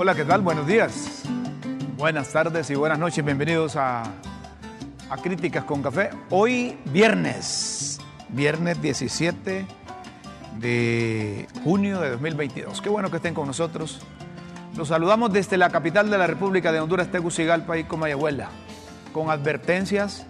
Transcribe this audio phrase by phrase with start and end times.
[0.00, 0.42] Hola, ¿qué tal?
[0.42, 1.24] Buenos días,
[1.96, 3.24] buenas tardes y buenas noches.
[3.24, 4.04] Bienvenidos a,
[5.10, 6.10] a Críticas con Café.
[6.30, 7.98] Hoy viernes,
[8.28, 9.66] viernes 17
[10.60, 12.80] de junio de 2022.
[12.80, 14.00] Qué bueno que estén con nosotros.
[14.76, 18.50] Los saludamos desde la capital de la República de Honduras, Tegucigalpa y Comayagüela,
[19.12, 20.26] con advertencias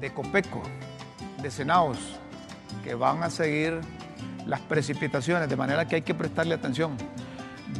[0.00, 0.62] de Copeco,
[1.40, 1.96] de Senaos,
[2.84, 3.80] que van a seguir
[4.44, 6.98] las precipitaciones, de manera que hay que prestarle atención.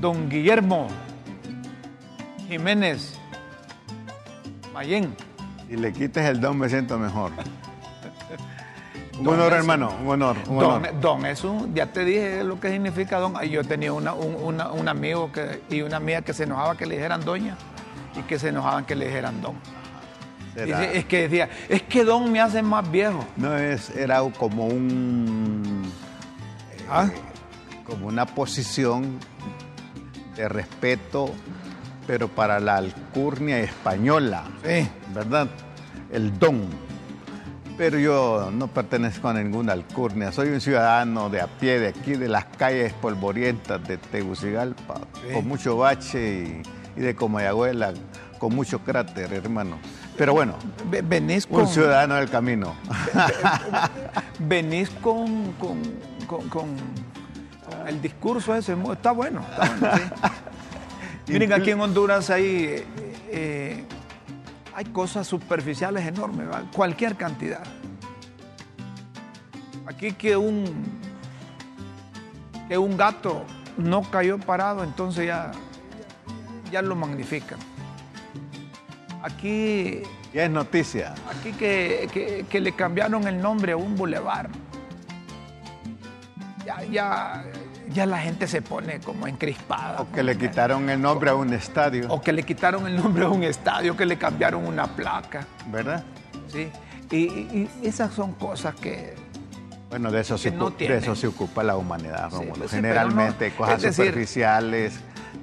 [0.00, 0.88] Don Guillermo
[2.48, 3.14] Jiménez
[4.74, 5.14] Mayén.
[5.68, 7.32] Si le quites el don, me siento mejor.
[9.18, 10.36] Un honor, hermano, un honor.
[10.48, 11.00] Un Don, honor.
[11.00, 13.38] don es un, ya te dije lo que significa don.
[13.42, 16.86] Yo tenía una- un, una- un amigo que, y una amiga que se enojaba que
[16.86, 17.56] le dijeran doña
[18.18, 19.54] y que se enojaban que le dijeran don.
[20.56, 23.24] Es que decía, es que don me hace más viejo.
[23.36, 25.82] No es, era como un.
[26.72, 27.08] eh, ¿Ah?
[27.86, 29.18] Como una posición
[30.36, 31.30] de respeto,
[32.06, 34.88] pero para la alcurnia española, Sí.
[35.14, 35.48] ¿verdad?
[36.10, 36.66] El don.
[37.78, 42.12] Pero yo no pertenezco a ninguna alcurnia, soy un ciudadano de a pie de aquí,
[42.14, 45.34] de las calles polvorientas de Tegucigalpa, Sí.
[45.34, 46.62] con mucho bache
[46.96, 47.92] y, y de Comayagüela,
[48.38, 49.78] con mucho cráter, hermano.
[50.18, 50.56] Pero bueno,
[50.90, 52.74] Ve- Venís un con, ciudadano del camino.
[54.38, 55.82] venís con, con-
[56.26, 56.66] con- con
[57.86, 58.72] el discurso ese.
[58.92, 59.96] Está bueno, está bueno,
[61.26, 61.32] sí.
[61.32, 62.86] Miren, aquí en Honduras hay, eh,
[63.30, 63.84] eh,
[64.74, 66.62] hay cosas superficiales enormes, ¿va?
[66.74, 67.62] cualquier cantidad.
[69.86, 70.64] Aquí que un,
[72.68, 73.44] que un gato
[73.76, 75.52] no cayó parado, entonces ya,
[76.70, 77.58] ya lo magnifican.
[79.22, 80.02] Aquí
[80.34, 81.14] Ya es noticia.
[81.30, 84.48] Aquí que, que- que le cambiaron el nombre a un bulevar.
[86.64, 87.44] Ya, ya,
[87.92, 90.00] ya la gente se pone como encrispada.
[90.02, 93.24] O que le quitaron el nombre a un estadio, O que le quitaron el nombre
[93.24, 95.46] a un estadio, que le cambiaron una placa.
[95.66, 96.04] ¿verdad?
[96.48, 96.70] ¿sí?
[97.10, 99.14] Y, y- y esas son cosas que...
[99.90, 103.56] Bueno, de eso, se, no de eso se ocupa la humanidad, Sí, pues Generalmente no-
[103.56, 104.94] cosas decir- superficiales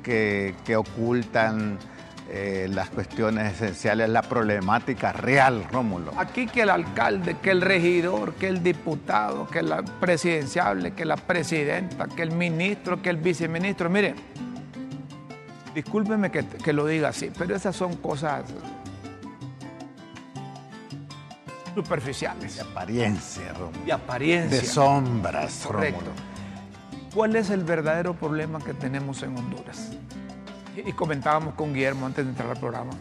[0.02, 1.78] que, que ocultan
[2.32, 6.12] eh, las cuestiones esenciales, la problemática real, Rómulo.
[6.18, 11.16] Aquí que el alcalde, que el regidor, que el diputado, que la presidenciable, que la
[11.18, 13.90] presidenta, que el ministro, que el viceministro.
[13.90, 14.14] Mire,
[15.74, 18.44] discúlpeme que, que lo diga así, pero esas son cosas
[21.76, 23.86] superficiales, De apariencia, Rómulo.
[23.86, 24.60] de apariencia.
[24.60, 26.00] De sombras, Correcto.
[26.02, 26.30] Rómulo.
[27.14, 29.92] ¿Cuál es el verdadero problema que tenemos en Honduras?
[30.76, 32.92] Y comentábamos con Guillermo antes de entrar al programa.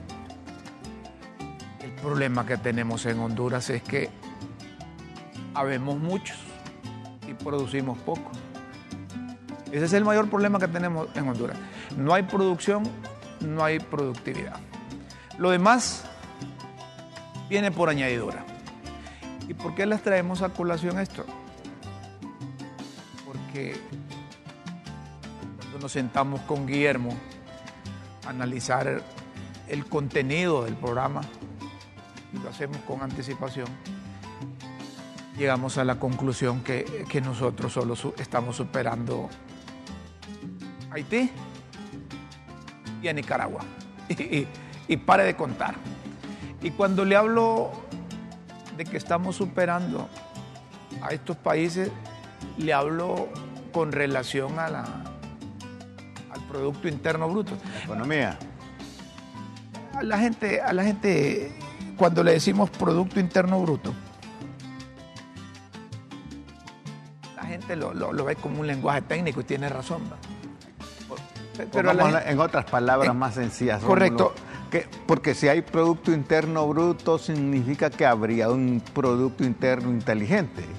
[1.83, 4.11] El problema que tenemos en Honduras es que
[5.55, 6.39] habemos muchos
[7.27, 8.31] y producimos poco.
[9.71, 11.57] Ese es el mayor problema que tenemos en Honduras.
[11.97, 12.85] No hay producción,
[13.41, 14.57] no hay productividad.
[15.39, 16.05] Lo demás
[17.49, 18.45] viene por añadidura.
[19.49, 21.25] ¿Y por qué les traemos a colación esto?
[23.49, 23.81] porque
[25.59, 27.11] cuando nos sentamos con Guillermo
[28.29, 29.03] analizar
[29.69, 31.21] el contenido del programa,
[32.33, 33.67] y lo hacemos con anticipación,
[35.37, 39.29] llegamos a la conclusión que, que nosotros solo estamos superando
[40.91, 41.31] Haití
[43.03, 43.61] y a Nicaragua.
[44.09, 44.49] Y, y-
[44.91, 45.75] y pare de contar.
[46.63, 47.71] Y cuando le hablo
[48.79, 50.09] de que estamos superando
[51.03, 51.91] a estos países,
[52.57, 53.29] le hablo
[53.71, 54.85] con relación a la,
[56.49, 57.53] Producto Interno Bruto.
[57.85, 58.39] Economía.
[59.95, 61.53] A la gente, a la gente,
[61.97, 63.93] cuando le decimos Producto Interno Bruto,
[67.37, 70.03] la gente lo, lo- lo ve como un lenguaje técnico y tiene razón.
[71.73, 73.83] Pero gente- en otras palabras Eh, más sencillas.
[73.83, 74.33] correcto.
[74.71, 80.65] Que- porque si hay Producto Interno Bruto, significa que habría un Producto Interno Inteligente.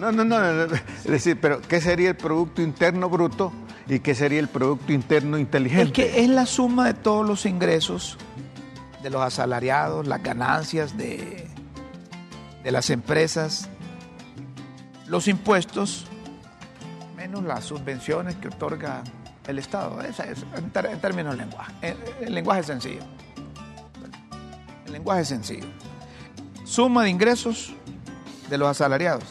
[0.00, 0.74] No, no, no, no, no.
[0.74, 3.52] Es decir, pero ¿qué sería el Producto Interno Bruto
[3.86, 5.84] y qué sería el Producto Interno Inteligente?
[5.84, 8.18] Es que es la suma de todos los ingresos
[9.02, 11.46] de los asalariados, las ganancias de,
[12.62, 13.68] de las empresas,
[15.06, 16.06] los impuestos
[17.16, 19.02] menos las subvenciones que otorga
[19.46, 19.98] el Estado.
[20.02, 20.70] En,
[21.00, 21.96] términos de lenguaje.
[22.20, 23.02] El, lenguaje es sencillo.
[24.86, 25.66] El lenguaje sencillo.
[26.64, 27.74] Suma de ingresos
[28.48, 29.24] de los asalariados,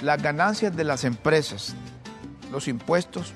[0.00, 1.74] las ganancias de las empresas,
[2.52, 3.32] los impuestos,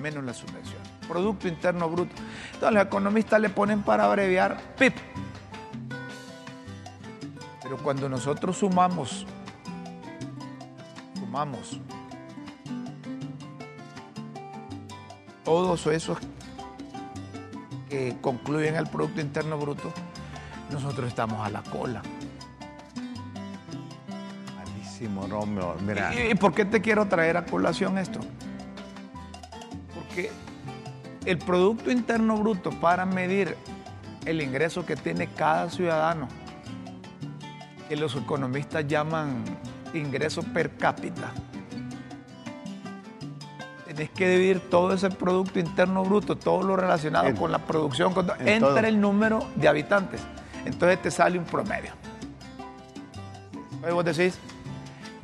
[0.00, 0.80] menos la subvención.
[1.06, 2.14] Producto Interno Bruto.
[2.54, 4.94] Entonces los economistas le ponen para abreviar PIB.
[7.62, 9.26] Pero cuando nosotros sumamos,
[11.18, 11.80] sumamos
[15.44, 16.18] todos esos
[17.88, 19.90] que concluyen el Producto Interno Bruto,
[20.70, 22.02] nosotros estamos a la cola.
[24.56, 25.74] Malísimo, Romeo.
[25.80, 26.12] Mira.
[26.14, 28.20] ¿Y, por qué te quiero traer a colación esto?
[30.18, 30.32] Porque
[31.26, 33.56] el Producto Interno Bruto para medir
[34.24, 36.26] el ingreso que tiene cada ciudadano,
[37.88, 39.44] que los economistas llaman
[39.94, 41.30] ingreso per cápita,
[43.96, 48.88] es que dividir todo ese Producto Interno Bruto, todo lo relacionado con la producción, entre
[48.88, 50.20] el número de habitantes.
[50.64, 51.92] Entonces te sale un promedio.
[53.92, 54.36] vos decís,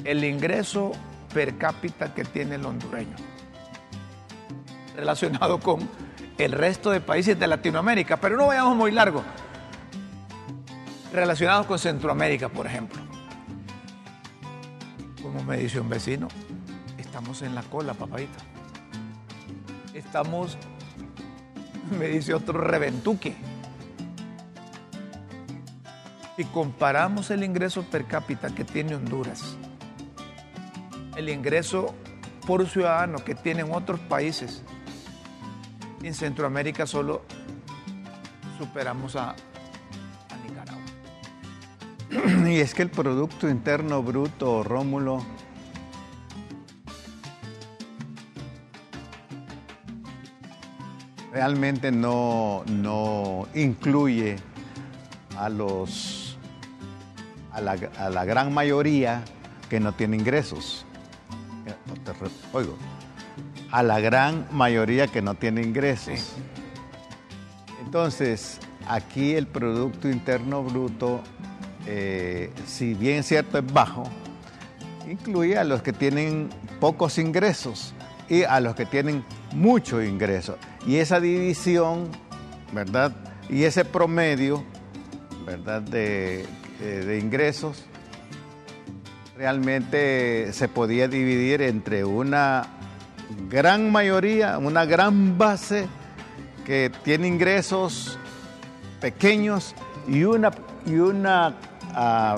[0.04, 0.92] el ingreso
[1.32, 3.33] per cápita que tiene el hondureño,
[4.96, 5.88] relacionado con
[6.38, 9.22] el resto de países de Latinoamérica, pero no vayamos muy largo,
[11.12, 13.00] relacionados con Centroamérica, por ejemplo.
[15.22, 16.28] Como me dice un vecino,
[16.98, 18.44] estamos en la cola, papadita
[19.94, 20.58] estamos,
[21.98, 23.34] me dice otro, reventuque.
[26.36, 29.56] Si comparamos el ingreso per cápita que tiene Honduras,
[31.16, 31.94] el ingreso
[32.44, 34.64] por ciudadano que tienen otros países,
[36.06, 37.22] en Centroamérica solo
[38.58, 40.82] superamos a, a Nicaragua.
[42.50, 45.24] Y es que el Producto Interno Bruto, Rómulo,
[51.34, 52.62] realmente no,
[53.54, 54.36] incluye
[55.36, 56.38] a los
[57.50, 59.22] a la, gran mayoría
[59.68, 60.86] que no tiene ingresos.
[62.52, 62.76] Oigo,
[63.74, 66.34] a la gran mayoría que no tiene ingresos.
[67.84, 71.20] Entonces, aquí el Producto Interno Bruto,
[71.84, 74.04] eh, si bien cierto es bajo,
[75.10, 77.94] incluye a los que tienen pocos ingresos
[78.28, 80.56] y a los que tienen mucho ingreso.
[80.86, 82.10] Y esa división,
[82.72, 83.10] ¿verdad?
[83.50, 84.62] Y ese promedio,
[85.44, 85.82] ¿verdad?
[85.82, 86.46] De,
[86.78, 87.86] de ingresos,
[89.36, 92.68] realmente se podía dividir entre una
[93.48, 95.86] gran mayoría, una gran base
[96.64, 98.18] que tiene ingresos
[99.00, 99.74] pequeños
[100.08, 100.50] y una,
[100.86, 101.54] y una
[101.94, 102.36] ah,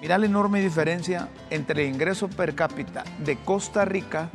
[0.00, 4.30] Mira la enorme diferencia entre el ingreso per cápita de Costa Rica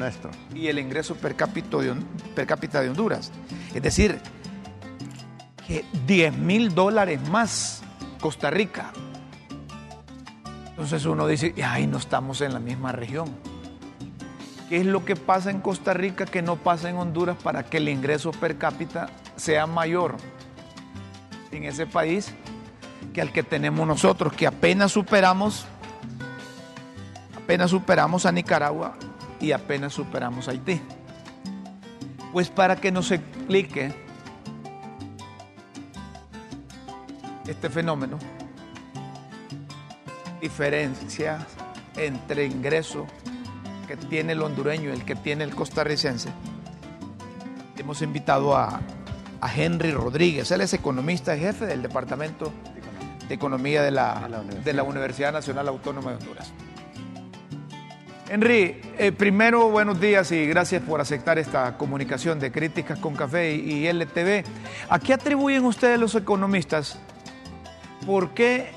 [0.00, 0.30] nuestro.
[0.54, 1.94] Y el ingreso per cápita, de,
[2.34, 3.30] per cápita de Honduras.
[3.74, 4.18] Es decir,
[5.66, 7.82] que 10 mil dólares más
[8.20, 8.92] Costa Rica.
[10.80, 13.28] Entonces uno dice, ay, no estamos en la misma región.
[14.70, 17.76] ¿Qué es lo que pasa en Costa Rica que no pasa en Honduras para que
[17.76, 20.16] el ingreso per cápita sea mayor
[21.52, 22.32] en ese país
[23.12, 25.66] que al que tenemos nosotros, que apenas superamos,
[27.36, 28.96] apenas superamos a Nicaragua
[29.38, 30.80] y apenas superamos a Haití?
[32.32, 33.92] Pues para que nos explique
[37.46, 38.18] este fenómeno,
[40.40, 41.44] diferencias
[41.96, 43.06] entre ingreso
[43.86, 46.30] que tiene el hondureño y el que tiene el costarricense,
[47.76, 48.80] hemos invitado a,
[49.56, 50.50] Henry Rodríguez.
[50.50, 52.52] Él es economista jefe del Departamento
[53.26, 54.28] de Economía de la,
[54.62, 56.52] de la Universidad Nacional Autónoma de Honduras.
[58.28, 63.54] Henry, eh, primero buenos días y gracias por aceptar esta comunicación de Críticas con Café
[63.54, 64.44] y, y LTV.
[64.90, 66.98] ¿A qué atribuyen ustedes los economistas
[68.06, 68.70] ¿por qué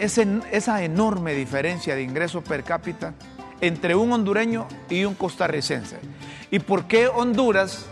[0.00, 3.14] esa enorme diferencia de ingresos per cápita
[3.60, 5.98] entre un hondureño y un costarricense?
[6.50, 7.86] ¿Y por qué Honduras,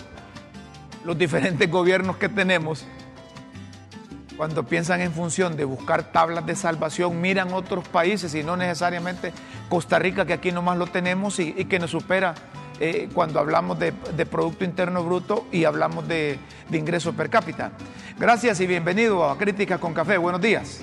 [1.04, 2.86] los diferentes gobiernos que tenemos,
[4.38, 9.32] cuando piensan en función de buscar tablas de salvación, miran otros países y no necesariamente
[9.68, 12.34] Costa Rica, que aquí nomás lo tenemos y, que nos supera
[12.80, 13.92] eh, cuando hablamos de,
[14.26, 16.38] Producto Interno Bruto y hablamos de,
[16.68, 17.72] de ingresos per cápita?
[18.16, 20.18] Gracias y bienvenido a Críticas con Café.
[20.18, 20.82] Buenos días.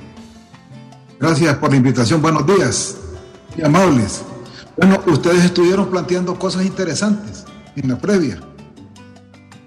[1.19, 2.21] Gracias por la invitación.
[2.21, 2.97] Buenos días
[3.57, 4.23] y amables.
[4.75, 7.45] Bueno, ustedes estuvieron planteando cosas interesantes
[7.77, 8.41] en la previa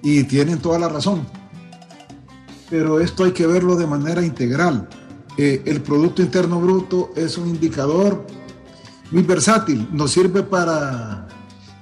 [0.03, 1.27] y tienen toda la razón.
[2.69, 4.89] Pero esto hay que verlo de manera integral.
[5.39, 8.27] Eh, el Producto Interno Bruto es un indicador
[9.11, 9.89] muy versátil.
[9.91, 11.29] Nos sirve para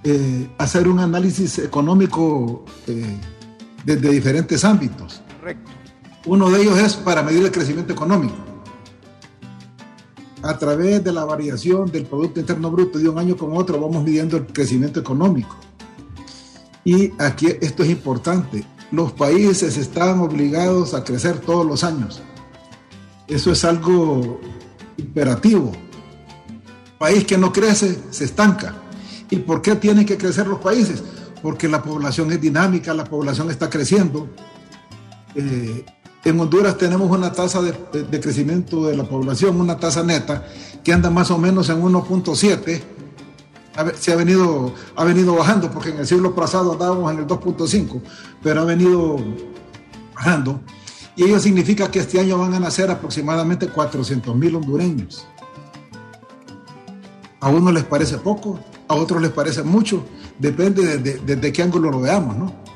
[0.04, 3.18] eh, hacer un análisis económico eh,
[3.84, 5.22] desde diferentes ámbitos.
[5.40, 5.70] Correcto.
[6.26, 8.45] Uno de ellos es para medir el crecimiento económico.
[10.46, 14.04] A través de la variación del Producto Interno Bruto de un año con otro, vamos
[14.04, 15.56] midiendo el crecimiento económico.
[16.84, 18.64] Y aquí esto es importante.
[18.92, 22.22] Los países están obligados a crecer todos los años.
[23.26, 24.40] Eso es algo
[24.96, 25.72] imperativo.
[26.96, 28.76] País que no crece se estanca.
[29.28, 31.02] ¿Y por qué tienen que crecer los países?
[31.42, 34.28] Porque la población es dinámica, la población está creciendo.
[35.34, 35.84] Eh,
[36.26, 40.44] en Honduras tenemos una tasa de, crecimiento de la población, una tasa neta,
[40.82, 42.82] que anda más o menos en 1.7.
[43.96, 48.00] Se ha venido, ha venido bajando, porque en el siglo pasado andábamos en el 2.5,
[48.42, 49.18] pero ha venido
[50.16, 50.60] bajando.
[51.14, 55.28] Y ello significa que este año van a nacer aproximadamente 400 mil hondureños.
[57.38, 60.04] A unos les parece poco, a otros les parece mucho,
[60.40, 62.75] depende de, de qué ángulo lo veamos, ¿no?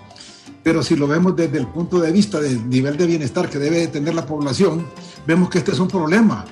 [0.63, 3.87] Pero si lo vemos desde el punto de vista del nivel de bienestar que debe
[3.87, 4.87] tener la población,
[5.27, 6.45] vemos que este es un problema,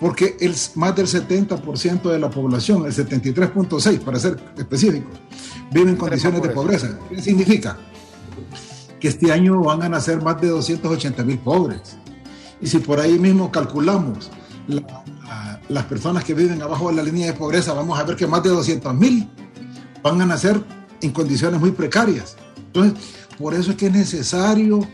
[0.00, 5.10] porque el, más del 70% de la población, el 73.6% para ser específico,
[5.70, 6.98] vive en condiciones de pobreza.
[7.10, 7.76] ¿Qué significa?
[8.98, 11.98] Que este año van a nacer más de 280 mil pobres.
[12.62, 14.30] Y si por ahí mismo calculamos
[15.68, 18.42] las personas que viven abajo de la línea de pobreza, vamos a ver que más
[18.42, 19.28] de 200 mil
[20.02, 20.62] van a nacer
[21.02, 22.36] en condiciones muy precarias.
[22.66, 22.94] Entonces,
[23.38, 24.86] por eso es que es necesario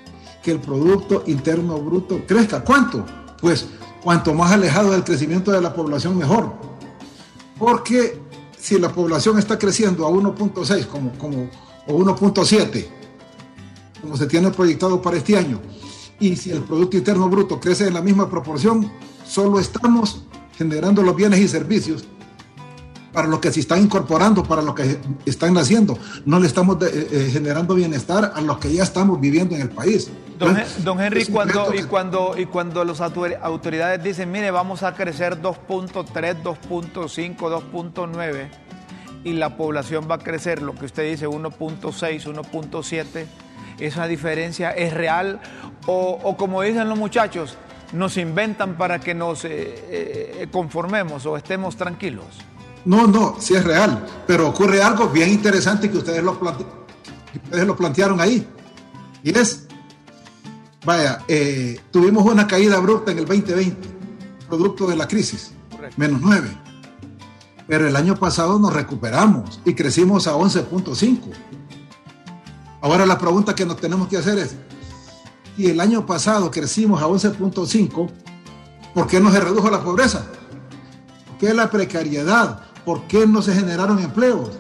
[0.42, 2.64] que el Producto Interno Bruto crezca.
[2.64, 3.04] ¿Cuánto?
[3.40, 3.66] Pues
[4.02, 6.54] cuanto más alejado del crecimiento de la población, mejor.
[7.58, 8.18] Porque
[8.58, 11.50] si la población está creciendo a 1.6 como, como,
[11.86, 12.86] o 1.7,
[14.00, 15.60] como se tiene proyectado para este año,
[16.18, 18.90] y si el Producto Interno Bruto crece en la misma proporción,
[19.26, 20.22] solo estamos
[20.56, 22.04] generando los bienes y servicios
[23.12, 25.98] para los que se están incorporando, para los que están naciendo.
[26.24, 29.70] No le estamos eh, eh, generando bienestar a los que ya estamos viviendo en el
[29.70, 30.10] país.
[30.38, 36.42] Don, Henry, cuando, y, cuando, y cuando las autoridades dicen, mire, vamos a crecer 2.3,
[36.42, 38.48] 2.5, 2.9,
[39.22, 43.26] y la población va a crecer, lo que usted dice, 1.6, 1.7,
[43.80, 45.40] ¿esa diferencia es real?
[45.84, 47.58] O, como dicen los muchachos,
[47.92, 52.24] nos inventan para que nos eh, conformemos o estemos tranquilos.
[52.84, 57.76] No, no, sí es real, pero ocurre algo bien interesante que ustedes lo, ustedes lo
[57.76, 58.46] plantearon ahí.
[59.22, 59.66] Y es,
[60.84, 63.88] vaya, eh, tuvimos una caída bruta en el 2020,
[64.48, 65.52] producto de la crisis,
[65.96, 66.48] menos 9.
[67.66, 71.18] Pero el año pasado nos recuperamos y crecimos a 11.5.
[72.80, 74.56] Ahora la pregunta que nos tenemos que hacer es,
[75.56, 78.10] si el año pasado crecimos a 11.5,
[78.94, 80.24] ¿por qué no se redujo la pobreza?
[81.28, 82.69] ¿Por qué la precariedad?
[82.90, 84.50] ¿Por qué no se generaron empleos?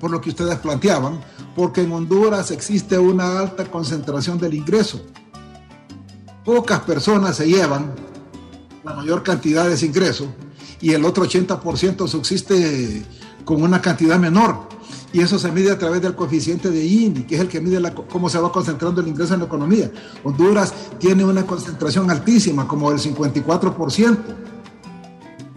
[0.00, 1.20] Por lo que ustedes planteaban,
[1.54, 5.00] porque en Honduras existe una alta concentración del ingreso.
[6.44, 7.94] pocas personas se llevan
[8.82, 10.26] la mayor cantidad de ese ingreso
[10.80, 13.06] y el otro 80% subsiste
[13.44, 14.68] con una cantidad menor.
[15.12, 17.80] Y eso se mide a través del coeficiente de Gini, que es el que mide
[18.10, 19.88] cómo se va concentrando el ingreso en la economía.
[20.24, 24.18] Honduras tiene una concentración altísima, como del 54%.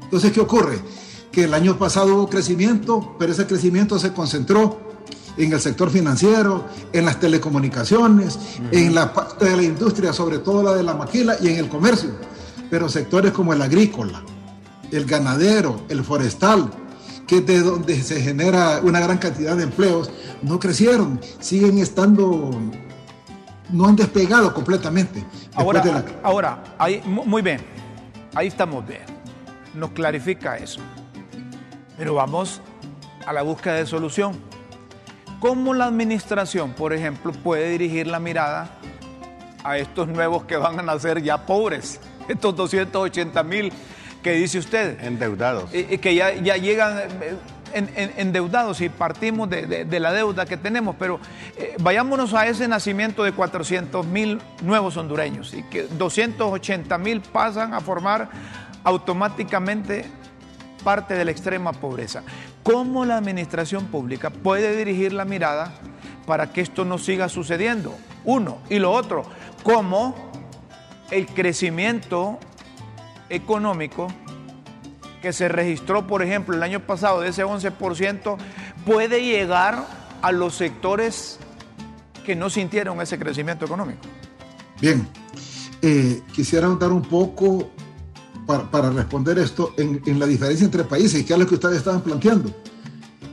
[0.03, 1.00] Entonces, ¿qué ocurre?
[1.31, 4.91] Que el año pasado hubo crecimiento, pero ese crecimiento se concentró
[5.37, 8.37] en el sector financiero, en las telecomunicaciones,
[8.71, 11.69] en la parte de la industria, sobre todo la de la maquila y en el
[11.69, 12.11] comercio.
[12.69, 14.23] Pero sectores como el agrícola,
[14.91, 16.69] el ganadero, el forestal,
[17.27, 20.11] que es de donde se genera una gran cantidad de empleos,
[20.41, 22.51] no crecieron, siguen estando,
[23.69, 25.25] no han despegado completamente.
[25.53, 27.61] Ahora, ahora ahí, muy bien,
[28.35, 29.03] ahí estamos bien,
[29.73, 30.81] nos clarifica eso.
[32.01, 32.61] Pero vamos
[33.27, 34.33] a la búsqueda de solución.
[35.39, 38.71] ¿Cómo la administración, por ejemplo, puede dirigir la mirada
[39.63, 43.71] a estos nuevos que van a nacer ya pobres, estos 280 mil
[44.23, 44.99] que dice usted.
[45.03, 45.71] Endeudados.
[45.75, 51.19] Y, que ya, ya llegan eh, endeudados y partimos de, la deuda que tenemos, pero
[51.55, 57.75] eh, vayámonos a ese nacimiento de 400 mil nuevos hondureños y que 280 mil pasan
[57.75, 58.27] a formar
[58.83, 60.09] automáticamente
[60.83, 62.23] parte de la extrema pobreza.
[62.63, 65.73] ¿Cómo la administración pública puede dirigir la mirada
[66.25, 67.95] para que esto no siga sucediendo?
[68.25, 68.59] Uno.
[68.69, 69.23] Y lo otro,
[69.63, 70.15] ¿cómo
[71.11, 72.39] el crecimiento
[73.29, 74.07] económico
[75.21, 78.37] que se registró, por ejemplo, el año pasado de ese 11%,
[78.85, 79.85] puede llegar
[80.21, 81.39] a los sectores
[82.25, 83.99] que no sintieron ese crecimiento económico.
[84.79, 85.07] Bien,
[85.81, 87.71] eh, quisiera contar un poco
[88.45, 92.53] para, responder esto en, la diferencia entre países, que es lo que ustedes estaban planteando.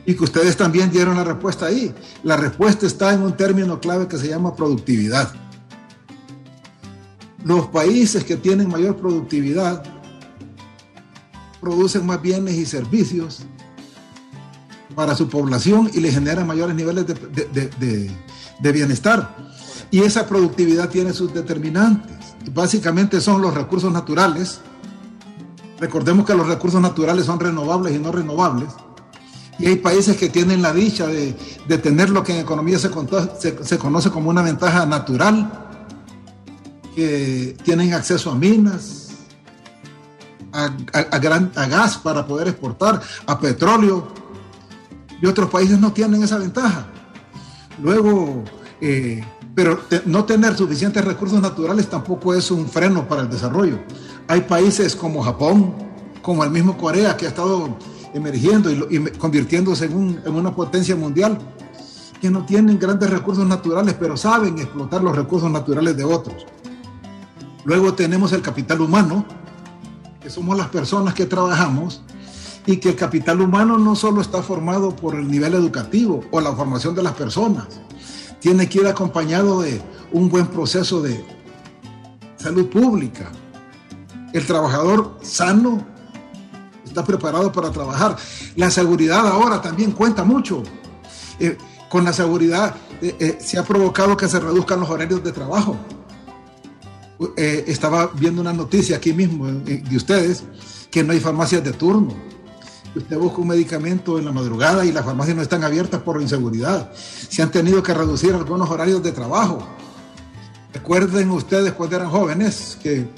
[0.07, 1.95] Y que ustedes también dieron la respuesta ahí.
[2.23, 5.33] La respuesta está en un término clave que se llama productividad.
[7.45, 9.83] Los países que tienen mayor productividad
[11.61, 13.41] producen más bienes y servicios
[14.95, 18.11] para su población y le generan mayores niveles de,
[18.61, 19.37] de bienestar.
[19.91, 22.17] Y esa productividad tiene sus determinantes.
[22.53, 24.61] Básicamente son los recursos naturales.
[25.79, 28.69] Recordemos que los recursos naturales son renovables y no renovables.
[29.59, 31.33] Y hay países que tienen la dicha de,
[31.79, 32.91] tener lo que en economía se,
[33.79, 35.67] conoce como una ventaja natural
[36.95, 39.09] que tienen acceso a minas,
[40.53, 44.09] a gas para poder exportar, a petróleo,
[45.21, 46.87] y otros países no tienen esa ventaja.
[47.83, 48.45] Luego,
[48.81, 53.81] eh, pero no tener suficientes recursos naturales tampoco es un freno para el desarrollo.
[54.29, 55.73] Hay países como Japón,
[56.21, 57.77] como el mismo Corea, que ha estado
[58.13, 61.39] emergiendo y, convirtiéndose en, una potencia mundial,
[62.21, 66.45] que no tienen grandes recursos naturales, pero saben explotar los recursos naturales de otros.
[67.65, 69.25] Luego tenemos el capital humano,
[70.21, 72.03] que somos las personas que trabajamos,
[72.67, 76.53] y que el capital humano no solo está formado por el nivel educativo o la
[76.53, 77.67] formación de las personas,
[78.41, 79.81] tiene que ir acompañado de
[80.13, 81.25] un buen proceso de
[82.37, 83.33] salud pública.
[84.33, 85.87] El trabajador sano
[86.85, 88.17] está preparado para trabajar.
[88.57, 90.63] La seguridad ahora también cuenta mucho.
[91.39, 91.57] Eh,
[91.89, 95.77] con la seguridad eh, eh, se ha provocado que se reduzcan los horarios de trabajo.
[97.37, 100.45] Estaba viendo una noticia aquí mismo de ustedes
[100.89, 102.15] que no hay farmacias de turno.
[102.95, 106.93] Usted busca un medicamento en la madrugada y las farmacias no están abiertas por inseguridad.
[106.95, 109.59] Se han tenido que reducir algunos horarios de trabajo.
[110.73, 113.09] Recuerden ustedes cuando eran jóvenes que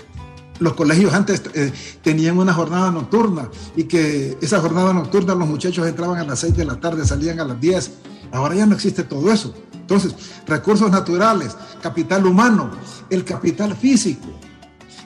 [0.60, 5.86] los colegios antes eh, tenían una jornada nocturna y que esa jornada nocturna los muchachos
[5.88, 7.90] entraban a las 6 de la tarde, salían a las 10.
[8.32, 9.54] Ahora ya no existe todo eso.
[9.72, 10.14] Entonces,
[10.46, 12.70] recursos naturales, capital humano,
[13.08, 14.28] el capital físico,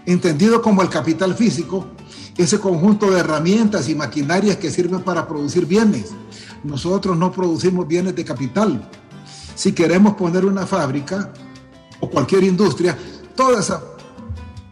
[0.04, 1.86] entendido como el capital físico,
[2.36, 6.10] ese conjunto de herramientas y maquinarias que sirven para producir bienes.
[6.64, 8.90] Nosotros no producimos bienes de capital.
[9.54, 11.32] Si queremos poner una fábrica
[12.00, 12.98] o cualquier industria,
[13.36, 13.93] toda esa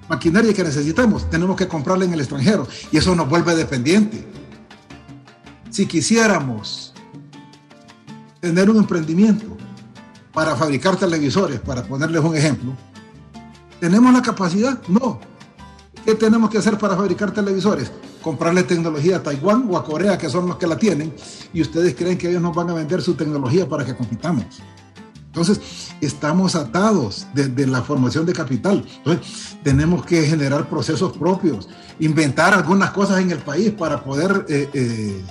[0.08, 4.26] maquinaria que necesitamos tenemos que comprarla en el extranjero y eso nos vuelve dependiente.
[5.70, 6.92] Si quisiéramos
[8.40, 9.56] tener un emprendimiento
[10.32, 12.72] para fabricar televisores, para ponerles un ejemplo.
[13.78, 14.80] ¿Tenemos la capacidad?
[14.88, 15.20] No.
[16.04, 17.92] ¿Qué tenemos que hacer para fabricar televisores?
[18.20, 21.14] Comprarle tecnología a Taiwán o a Corea, que son los que la tienen,
[21.52, 24.44] y ustedes creen que ellos nos van a vender su tecnología para que compitamos.
[25.32, 25.62] Entonces,
[26.02, 28.84] estamos atados de, la formación de capital.
[28.98, 34.68] Entonces, tenemos que generar procesos propios, inventar algunas cosas en el país para poder eh,
[34.74, 35.24] eh,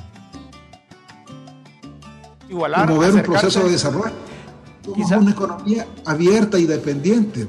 [2.49, 4.11] Igualar, promover un proceso de desarrollo
[4.83, 7.45] Somos una economía abierta y dependiente,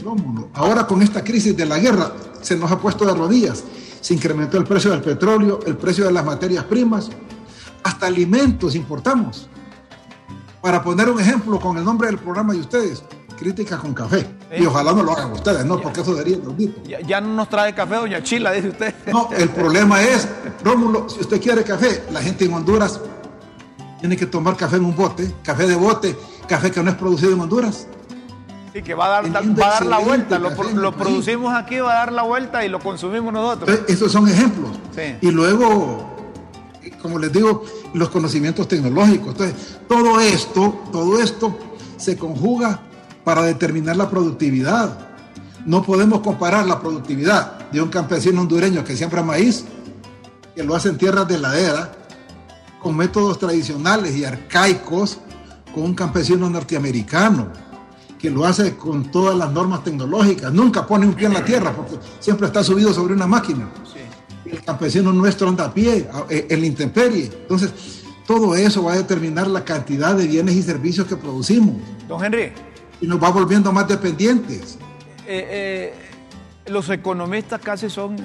[0.53, 2.13] Ahora con esta crisis de la guerra
[2.43, 3.65] se nos ha puesto de rodillas.
[4.03, 7.09] Se incrementó el precio del petróleo, el precio de las materias primas,
[7.83, 9.49] hasta alimentos importamos.
[10.63, 13.03] Para poner un ejemplo con el nombre del programa de ustedes,
[13.37, 14.25] Crítica con Café.
[14.57, 15.81] Y ojalá no lo hagan ustedes, ¿no?
[15.81, 16.39] Porque eso sería
[16.85, 18.95] Ya, ya, no nos trae café, doña Chila, dice usted.
[19.13, 20.29] No, el problema es,
[20.63, 23.01] Rómulo, si usted quiere café, la gente en Honduras
[23.99, 27.33] tiene que tomar café en un bote, café de bote, café que no es producido
[27.33, 27.89] en Honduras.
[28.75, 31.93] Y que va a dar, va a dar la vuelta, lo, lo producimos aquí, va
[31.93, 33.69] a dar la vuelta y lo consumimos nosotros.
[33.69, 34.71] Entonces, esos son ejemplos.
[35.21, 36.22] Y luego,
[36.91, 37.65] como les digo,
[37.95, 39.29] los conocimientos tecnológicos.
[39.29, 41.57] Entonces, todo esto, todo esto
[41.97, 42.81] se conjuga
[43.25, 45.09] para determinar la productividad.
[45.65, 49.65] No podemos comparar la productividad de un campesino hondureño que siembra maíz,
[50.55, 51.93] que lo hace en tierras de ladera,
[52.83, 55.19] con métodos tradicionales y arcaicos,
[55.73, 57.49] con un campesino norteamericano,
[58.19, 60.53] que lo hace con todas las normas tecnológicas.
[60.53, 63.69] Nunca pone un pie en la tierra porque siempre está subido sobre una máquina.
[64.53, 67.25] El campesino nuestro anda a pie, eh, en la intemperie.
[67.25, 71.77] Entonces, todo eso va a determinar la cantidad de bienes y servicios que producimos.
[72.07, 72.53] Don Henry,
[73.01, 74.79] y nos va volviendo más dependientes.
[75.27, 78.17] Eh, eh, los economistas casi son,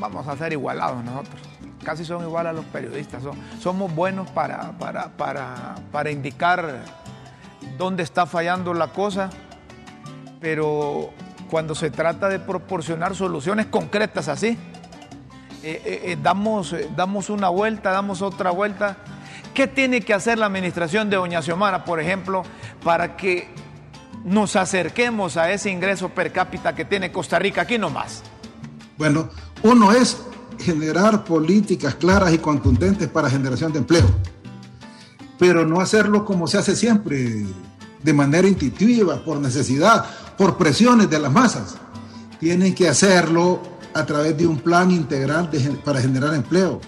[0.00, 1.40] vamos a ser igualados nosotros,
[1.84, 3.22] casi son igual a los periodistas,
[3.60, 6.84] somos buenos para, para, para, para indicar
[7.76, 9.28] dónde está fallando la cosa,
[10.40, 11.10] pero
[11.50, 14.56] cuando se trata de proporcionar soluciones concretas así,
[15.62, 18.96] eh, damos, damos una vuelta, damos otra vuelta
[19.58, 22.44] ¿Qué tiene que hacer la administración de Doña Xiomara, por ejemplo,
[22.84, 23.48] para que
[24.24, 28.22] nos acerquemos a ese ingreso per cápita que tiene Costa Rica aquí nomás?
[28.96, 29.30] Bueno,
[29.64, 30.22] uno es
[30.60, 34.06] generar políticas claras y contundentes para generación de empleo,
[35.40, 37.44] pero no hacerlo como se hace siempre,
[38.02, 40.04] de manera intuitiva, por necesidad,
[40.36, 41.76] por presiones de las masas.
[42.40, 43.60] Tienen que hacerlo
[43.94, 45.50] a través de un plan integral
[45.84, 46.80] para generar empleo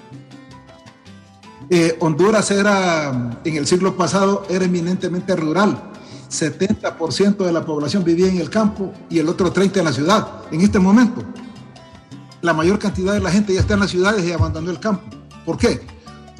[1.72, 5.90] eh, Honduras era, en el siglo pasado, era eminentemente rural.
[6.28, 10.28] 70% de la población vivía en el campo y el otro 30% en la ciudad.
[10.50, 11.22] En este momento,
[12.42, 15.16] la mayor cantidad de la gente ya está en las ciudades y abandonó el campo.
[15.46, 15.80] ¿Por qué?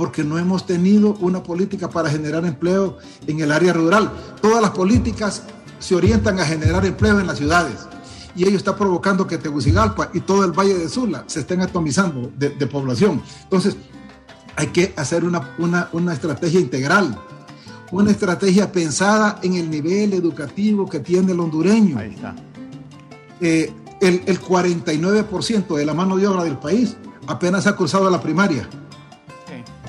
[0.01, 4.11] Porque no hemos tenido una política para generar empleo en el área rural.
[4.41, 5.43] Todas las políticas
[5.79, 7.87] se orientan a generar empleo en las ciudades
[8.35, 12.33] y ello está provocando que Tegucigalpa y todo el Valle de Sula se estén atomizando
[12.39, 13.21] de, de población.
[13.43, 13.77] Entonces,
[14.57, 17.15] hay que hacer una, estrategia integral,
[17.93, 21.99] una estrategia pensada en el nivel educativo que tiene el hondureño.
[21.99, 22.35] Ahí está.
[23.43, 28.67] Eh, el, 49% de la mano de obra del país apenas ha cursado la primaria.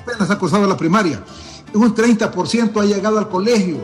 [0.02, 1.22] Apenas ha cursado la primaria.
[1.74, 3.78] Un 30% ha llegado al colegio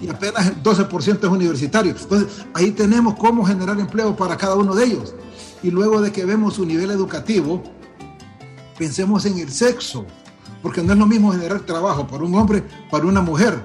[0.00, 1.94] y apenas 12% es universitario.
[1.98, 5.14] Entonces, ahí tenemos cómo generar empleo para cada uno de ellos.
[5.62, 7.62] Y luego de que vemos su nivel educativo,
[8.78, 10.04] pensemos en el sexo
[10.62, 13.62] porque no es lo mismo generar trabajo para un hombre, para una mujer.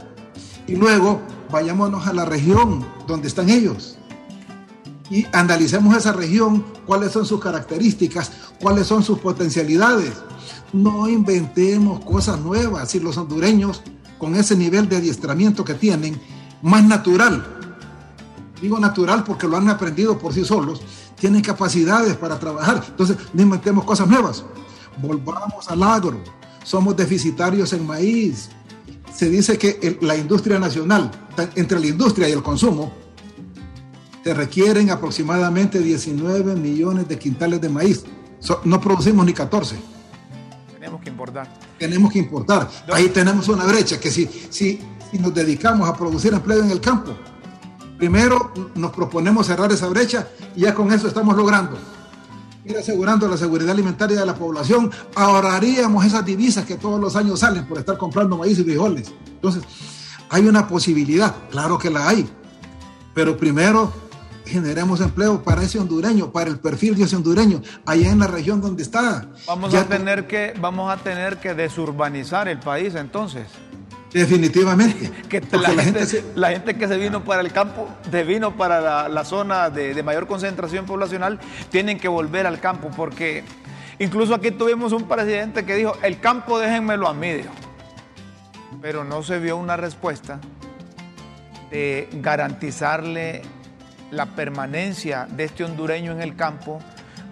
[0.68, 3.98] Y luego vayámonos a la región donde están ellos
[5.10, 10.12] y analicemos esa región, cuáles son sus características, cuáles son sus potencialidades.
[10.74, 13.82] No inventemos cosas nuevas si los hondureños,
[14.18, 16.20] con ese nivel de adiestramiento que tienen,
[16.64, 17.46] más natural,
[18.60, 20.82] digo natural porque lo han aprendido por sí solos,
[21.20, 22.84] tienen capacidades para trabajar.
[22.88, 24.44] Entonces, no inventemos cosas nuevas.
[25.02, 26.18] Volvamos al agro,
[26.64, 28.50] somos deficitarios en maíz.
[29.14, 31.12] Se dice que la industria nacional,
[31.56, 32.92] entre la industria y el consumo,
[34.24, 38.06] se requieren aproximadamente 19 millones de quintales de maíz.
[38.64, 39.93] no producimos ni 14.
[41.04, 41.60] Tenemos que importar.
[41.78, 42.70] Tenemos que importar.
[42.92, 44.80] Ahí tenemos una brecha que si, si,
[45.12, 47.13] si nos dedicamos a producir empleo en el campo,
[47.98, 51.78] primero nos proponemos cerrar esa brecha y ya con eso estamos logrando
[52.66, 57.39] ir asegurando la seguridad alimentaria de la población, ahorraríamos esas divisas que todos los años
[57.39, 59.12] salen por estar comprando maíz y frijoles.
[59.28, 59.63] Entonces,
[60.30, 62.28] hay una posibilidad, claro que la hay,
[63.13, 63.92] pero primero
[64.46, 68.62] generemos empleo para ese hondureño, para el perfil de ese hondureño, allá en la región
[68.62, 69.28] donde está.
[69.48, 73.48] Vamos, a, tener que, vamos a tener que desurbanizar el país entonces.
[74.12, 75.12] Definitivamente.
[75.34, 75.42] Que
[76.36, 80.28] la gente, que se vino para el campo, se vino para la, zona de, mayor
[80.28, 81.40] concentración poblacional,
[81.72, 83.44] tienen que volver al campo, porque
[83.98, 87.42] incluso aquí tuvimos un presidente que dijo, el campo déjenmelo a mí,
[88.80, 90.40] pero no se vio una respuesta
[91.72, 93.42] de garantizarle
[94.13, 96.80] la permanencia de este hondureño en el campo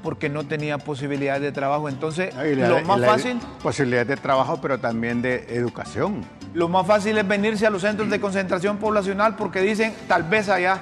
[0.02, 1.88] porque no tenía posibilidades de trabajo.
[1.88, 3.40] Entonces, lo más fácil...
[3.62, 8.10] Posibilidades de trabajo, pero también de educación Lo más fácil es venirse a los centros
[8.10, 10.82] de concentración poblacional porque dicen tal vez allá.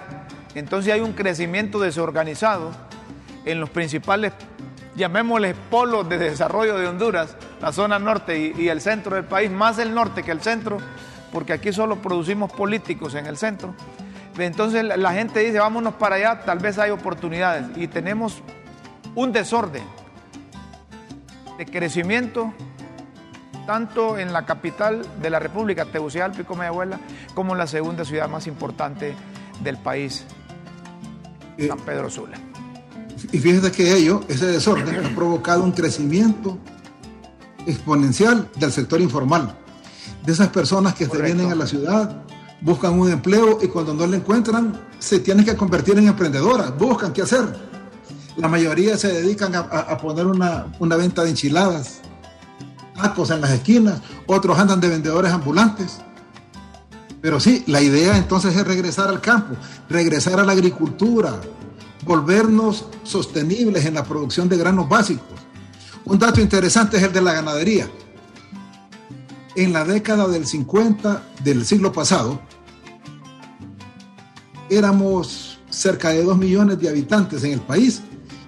[0.55, 2.71] Entonces hay un crecimiento desorganizado
[3.45, 4.33] en los principales,
[4.95, 9.79] llamémosles polos de desarrollo de Honduras, la zona norte y, el centro del país, más
[9.79, 10.77] el norte que el centro,
[11.31, 13.73] porque aquí solo producimos políticos en el centro.
[14.38, 17.65] Entonces la gente dice, vámonos para allá, tal vez hay oportunidades.
[17.76, 18.42] Y tenemos
[19.15, 19.84] un desorden
[21.58, 22.54] de crecimiento
[23.70, 27.00] tanto en la capital de la República, Tegucigalpa y abuela,
[27.36, 29.13] como en la segunda ciudad más importante
[29.62, 30.26] del país,
[31.68, 32.39] San Pedro Sula.
[33.32, 36.58] Y fíjate que ello, ese desorden, ha provocado un crecimiento
[37.68, 39.54] exponencial del sector informal,
[40.26, 42.24] de esas personas que se vienen a la ciudad,
[42.62, 47.13] buscan un empleo y cuando no lo encuentran se tienen que convertir en emprendedoras, buscan
[47.13, 47.69] qué hacer.
[48.36, 52.00] La mayoría se dedican a, poner una, una, venta de enchiladas,
[52.95, 56.00] tacos en las esquinas, otros andan de vendedores ambulantes.
[57.22, 59.56] Pero sí, la idea entonces es regresar al campo,
[59.89, 61.41] regresar a la agricultura,
[62.06, 65.39] volvernos sostenibles en la producción de granos básicos.
[66.06, 67.89] Un dato interesante es el de la ganadería.
[69.56, 72.39] En la década del 50 del siglo pasado,
[74.69, 78.01] éramos cerca de 2 millones de habitantes en el país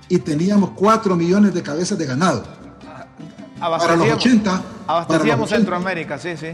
[0.09, 2.43] y teníamos 4 millones de cabezas de ganado.
[3.59, 4.61] Para los 80...
[4.87, 6.47] Abastecíamos Centroamérica, sí, sí.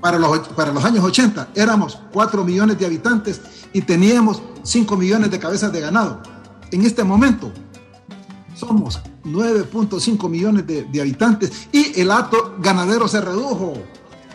[0.00, 3.40] Para los, para los años 80 éramos 4 millones de habitantes
[3.72, 6.22] y teníamos 5 millones de cabezas de ganado.
[6.70, 7.52] En este momento
[8.54, 13.74] somos 9.5 millones de, habitantes y el acto ganadero se redujo.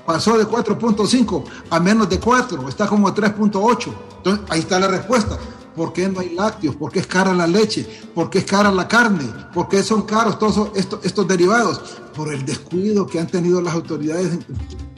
[0.10, 3.94] Pasó de 4.5 a menos de 4, está como 3.8.
[4.18, 5.38] Entonces, ahí está la respuesta.
[5.76, 6.76] ¿Por qué no hay lácteos?
[6.76, 7.88] ¿Por qué es cara la leche?
[8.16, 9.26] ¿Por qué es cara la carne?
[9.54, 12.02] ¿Por qué son caros todos estos, estos derivados?
[12.16, 14.46] Por el descuido que han tenido las autoridades en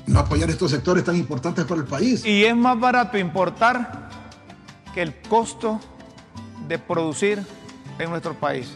[0.07, 2.23] no apoyar estos sectores tan importantes para el país.
[2.23, 4.09] Y es más barato importar
[4.93, 5.77] que el costo
[6.69, 7.45] de producir
[7.99, 8.69] en nuestro país.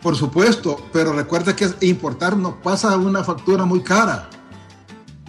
[0.00, 4.30] Por supuesto, pero recuerda que importar nos pasa una factura muy cara.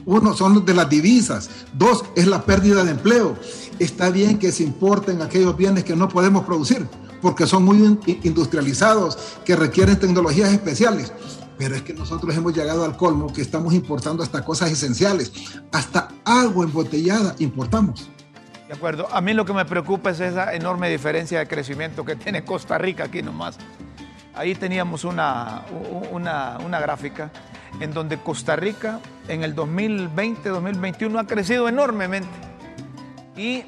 [0.08, 3.36] Uno son de las divisas, dos es la pérdida de empleo.
[3.78, 6.88] Está bien que se importen aquellos bienes que no podemos producir,
[7.22, 11.12] porque son muy industrializados, que requieren tecnologías especiales.
[11.58, 15.34] Pero es que nosotros hemos llegado al colmo que estamos importando hasta cosas esenciales,
[15.74, 18.10] hasta agua embotellada importamos.
[18.70, 19.10] De acuerdo.
[19.12, 22.78] A mí lo que me preocupa es esa enorme diferencia de crecimiento que tiene Costa
[22.78, 23.58] Rica aquí nomás.
[24.34, 25.66] Ahí teníamos una,
[26.12, 27.30] una, gráfica
[27.80, 32.30] en donde Costa Rica en el 2020-2021 ha crecido enormemente.
[33.36, 33.64] Y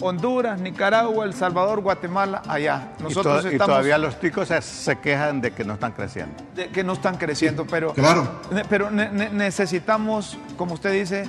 [0.00, 2.92] Honduras, Nicaragua, El Salvador, Guatemala, allá.
[3.00, 6.34] Nosotros y, todavía los ticos se, quejan de que no están creciendo.
[6.54, 8.40] De que no están creciendo, pero, claro.
[8.68, 11.24] pero necesitamos, como usted dice,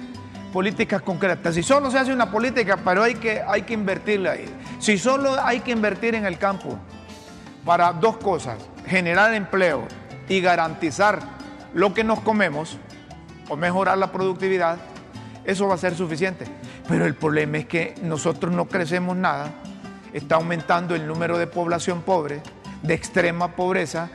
[0.53, 1.55] políticas concretas.
[1.55, 4.45] Si solo se hace una política, pero hay que, hay que invertirla ahí.
[4.79, 6.77] Si solo hay que invertir en el campo
[7.65, 9.87] para dos cosas, generar empleo
[10.27, 11.38] y garantizar
[11.73, 12.77] lo que nos comemos
[13.49, 14.77] o mejorar la productividad,
[15.45, 16.45] eso va a ser suficiente.
[16.87, 19.51] Pero el problema es que nosotros no crecemos nada,
[20.13, 22.41] está aumentando el número de población pobre,
[22.81, 24.09] de extrema pobreza,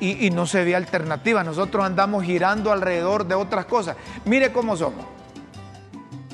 [0.00, 1.44] y, no se ve alternativa.
[1.44, 3.96] Nosotros andamos girando alrededor de otras cosas.
[4.24, 5.04] Mire cómo somos.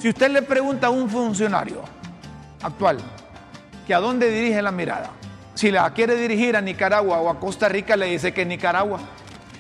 [0.01, 1.83] Si usted le pregunta a un funcionario
[2.63, 2.99] actual
[3.87, 5.11] que a dónde dirige la mirada,
[5.55, 9.01] si la quiere dirigir a Nicaragua o a Costa Rica, le dice que Nicaragua.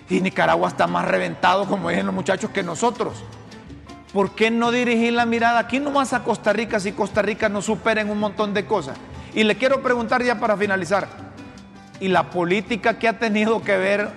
[0.08, 3.24] Y Nicaragua está más reventado, como dicen los muchachos, que nosotros.
[4.12, 7.66] ¿Por qué no dirigir la mirada aquí nomás a Costa Rica si Costa Rica nos
[7.66, 8.96] supera en un montón de cosas?
[9.34, 11.08] Y le quiero preguntar ya para finalizar,
[12.00, 14.10] ¿y la política que ha tenido que ver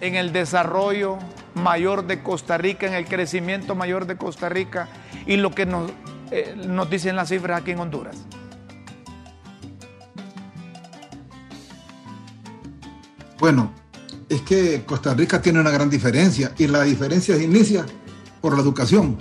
[0.00, 1.18] en el desarrollo
[1.54, 4.88] mayor de Costa Rica, en el crecimiento mayor de Costa Rica
[5.26, 5.90] y lo que nos,
[6.30, 8.16] eh, nos dicen las cifras aquí en Honduras?
[13.38, 13.72] Bueno,
[14.30, 17.84] es que Costa Rica tiene una gran diferencia y la diferencia se inicia
[18.40, 19.18] por la educación.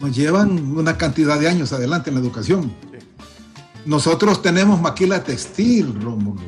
[0.00, 2.72] Nos llevan una cantidad de años adelante en la educación.
[3.84, 6.42] Nosotros tenemos maquila textil, Rómulo.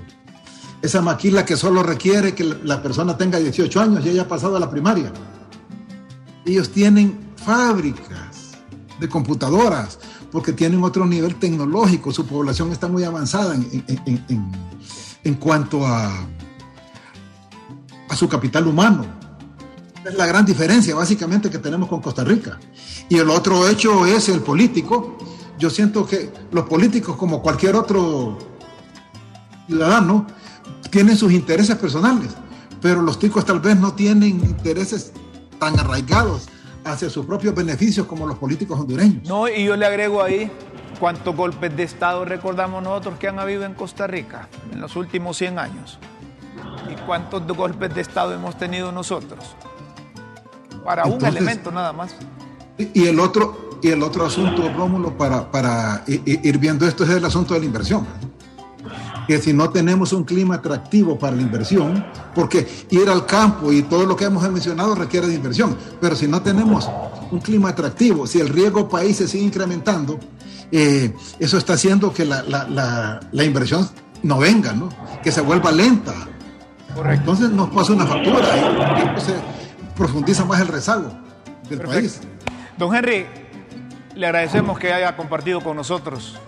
[0.81, 4.61] Esa maquila que solo requiere que la persona tenga 18 años y haya pasado a
[4.61, 5.13] la primaria.
[6.47, 8.53] Ellos tienen fábricas
[9.01, 9.99] de computadoras
[10.31, 12.13] porque tienen otro nivel tecnológico.
[12.13, 14.47] Su población está muy avanzada en,
[15.25, 16.13] en cuanto a
[18.11, 19.07] a su capital humano.
[20.05, 22.59] Es la gran diferencia básicamente que tenemos con Costa Rica.
[23.09, 25.17] Y el otro hecho es el político.
[25.59, 28.37] Yo siento que los políticos, como cualquier otro
[29.67, 30.27] ciudadano,
[30.91, 32.31] tienen sus intereses personales,
[32.81, 35.13] pero los ticos tal vez no tienen intereses
[35.59, 36.49] tan arraigados
[36.85, 39.29] hacia sus propios beneficios como los políticos hondureños.
[39.29, 40.51] No, y yo le agrego ahí
[40.99, 45.37] cuántos golpes de Estado recordamos nosotros que han habido en Costa Rica en los últimos
[45.37, 45.99] 100 años.
[46.89, 49.45] ¿Y cuántos golpes de Estado hemos tenido nosotros?
[50.85, 52.15] Para un elemento nada más.
[52.79, 57.25] Y el otro, y el otro asunto, Rómulo, para, para ir viendo esto es el
[57.25, 58.07] asunto de la inversión.
[59.27, 63.83] Que si no tenemos un clima atractivo para la inversión, porque ir al campo y
[63.83, 66.89] todo lo que hemos mencionado requiere de inversión, pero si no tenemos
[67.31, 70.19] un clima atractivo, si el riesgo país se sigue incrementando,
[70.73, 73.89] eh, eso está haciendo que la, la, la, inversión
[74.23, 74.89] no venga, ¿no?
[75.23, 76.15] que se vuelva lenta.
[76.95, 77.21] Correcto.
[77.21, 78.47] Entonces nos pasa una factura
[79.17, 79.35] y se
[79.97, 81.11] profundiza más el rezago
[81.69, 82.21] del país.
[82.77, 83.27] Don Henry,
[84.15, 86.39] le agradecemos que haya compartido con nosotros.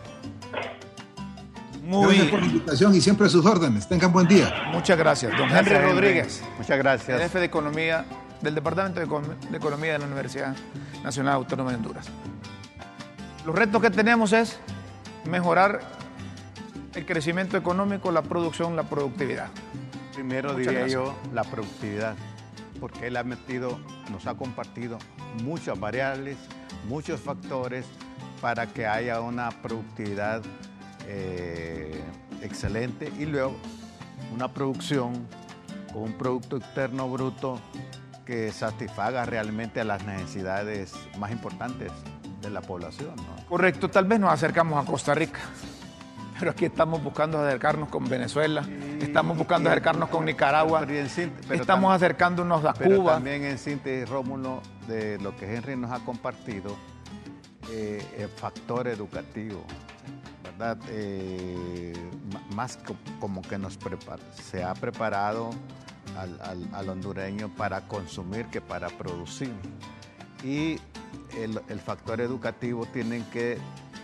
[1.83, 2.07] Muy...
[2.07, 3.89] Gracias por la invitación y siempre a sus órdenes.
[3.89, 4.71] Tengan buen día.
[4.73, 5.37] Muchas gracias.
[5.37, 6.43] Don Henry Rodríguez.
[6.59, 7.21] Muchas gracias.
[7.21, 8.05] Jefe de Economía
[8.41, 10.55] del Departamento de Economía de la Universidad
[11.05, 12.07] Nacional Autónoma de Honduras.
[13.47, 14.59] Los retos que tenemos es
[15.25, 15.81] mejorar
[16.95, 19.49] el crecimiento económico, la producción, la productividad.
[20.15, 22.17] Primero diría yo la productividad,
[22.81, 23.79] porque él ha metido,
[24.11, 24.99] nos ha compartido
[25.43, 26.37] muchas variables,
[26.89, 27.87] muchos factores
[28.41, 30.43] para que haya una productividad
[31.07, 32.01] eh,
[32.43, 33.57] excelente y luego
[34.35, 35.27] una producción
[35.93, 37.61] con un Producto Externo Bruto
[38.25, 41.91] que satisfaga realmente a las necesidades más importantes
[42.41, 43.15] de la población.
[43.49, 45.41] Correcto, tal vez nos acercamos a Costa Rica,
[46.39, 48.67] pero aquí estamos buscando acercarnos con Venezuela,
[49.01, 50.87] estamos buscando acercarnos con Nicaragua,
[51.51, 53.15] estamos acercándonos a pero Cuba.
[53.15, 56.77] También en síntesis, Rómulo, de lo que Henry nos ha compartido,
[57.71, 59.65] eh, el factor educativo.
[60.43, 60.79] ¿verdad?
[60.91, 61.95] Eh,
[62.55, 62.79] más
[63.19, 63.79] como que nos
[64.35, 65.51] se ha preparado
[66.19, 69.53] al, al hondureño para consumir que para producir.
[70.45, 70.79] Y
[71.39, 73.59] el, el factor educativo tienen que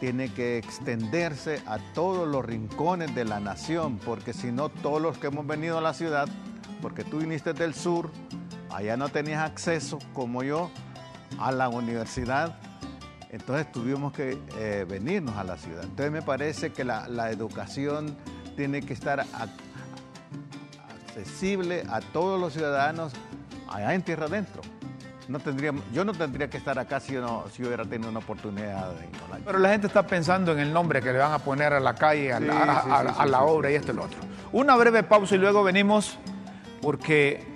[0.00, 5.18] tiene que extenderse a todos los rincones de la nación, porque si no, todos los
[5.18, 6.28] que hemos venido a la ciudad,
[6.82, 8.10] porque tú viniste del sur,
[8.70, 10.70] allá no tenías acceso, como yo,
[11.38, 12.58] a la universidad,
[13.30, 15.82] entonces tuvimos que eh, venirnos a la ciudad.
[15.84, 18.16] Entonces me parece que la, educación
[18.56, 19.26] tiene que estar
[21.08, 23.12] accesible a todos los ciudadanos
[23.68, 24.62] allá en tierra adentro
[25.28, 28.90] no tendría, yo no tendría que estar acá si, no, si hubiera tenido una oportunidad
[28.92, 29.08] de
[29.44, 31.94] Pero la gente está pensando en el nombre que le van a poner a la
[31.94, 34.18] calle, a, la, a, a la obra y esto y lo otro.
[34.52, 36.18] Una breve pausa y luego venimos
[36.82, 37.46] porque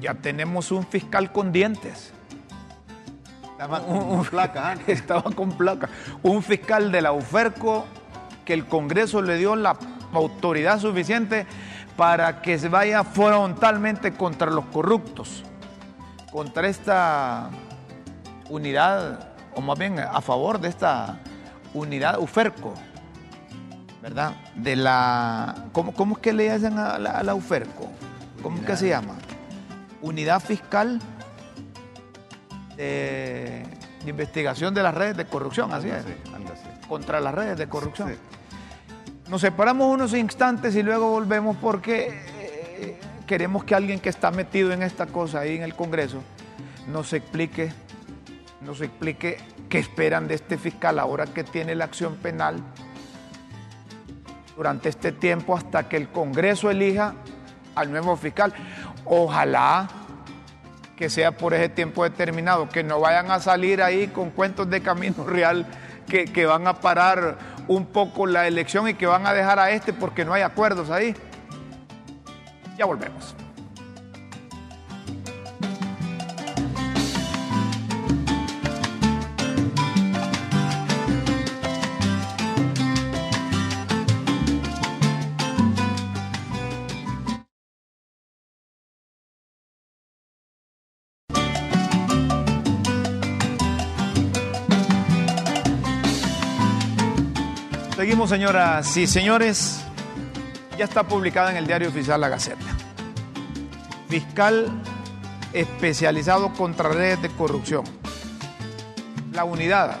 [0.00, 2.12] ya tenemos un fiscal con dientes.
[3.52, 4.74] Estaba con un, placa.
[4.74, 4.78] ¿eh?
[4.88, 5.88] Estaba con placa.
[6.22, 7.86] Un fiscal de la UFERCO
[8.44, 9.76] que el Congreso le dio la
[10.12, 11.46] autoridad suficiente
[11.96, 15.44] para que se vaya frontalmente contra los corruptos
[16.30, 17.50] contra esta
[18.48, 21.18] unidad, o más bien a favor de esta
[21.74, 22.74] unidad UFERCO,
[24.02, 24.32] ¿verdad?
[24.54, 25.54] De la.
[25.72, 27.88] ¿Cómo, cómo es que le dicen a la, a la UFERCO?
[28.42, 29.14] ¿Cómo es que se llama?
[30.00, 31.00] Unidad Fiscal
[32.76, 33.66] de,
[34.04, 36.04] de, Investigación de las Redes de Corrupción, así es.
[36.88, 38.16] Contra las redes de corrupción.
[39.28, 42.18] Nos separamos unos instantes y luego volvemos porque
[43.28, 46.22] queremos que alguien que está metido en esta cosa ahí en el Congreso
[46.88, 47.70] nos explique,
[48.62, 49.36] nos explique
[49.68, 52.60] qué esperan de este fiscal ahora que tiene la acción penal
[54.56, 57.14] durante este tiempo hasta que el Congreso elija
[57.74, 58.54] al nuevo fiscal.
[59.04, 59.88] Ojalá
[60.96, 64.80] que sea por ese tiempo determinado, que no vayan a salir ahí con cuentos de
[64.80, 65.66] camino real
[66.08, 67.36] que, que van a parar
[67.68, 70.88] un poco la elección y que van a dejar a este porque no hay acuerdos
[70.88, 71.14] ahí.
[72.78, 73.34] Ya volvemos.
[97.96, 99.87] Seguimos, señoras y señores
[100.78, 102.64] ya está publicada en el diario oficial La Gaceta.
[104.08, 104.80] fiscal
[105.52, 107.84] especializado contra redes de corrupción.
[109.32, 109.96] La unidad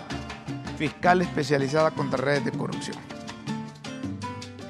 [0.78, 2.96] fiscal especializada contra redes de corrupción.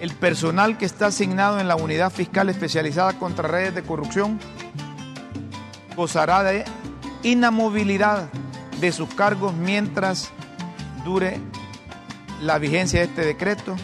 [0.01, 4.41] El personal que está asignado en la unidad fiscal especializada contra redes de corrupción
[5.95, 6.65] gozará de
[7.23, 8.31] inamovilidad
[8.81, 10.31] de sus cargos mientras
[11.05, 11.39] dure
[12.41, 13.77] la vigencia de este decreto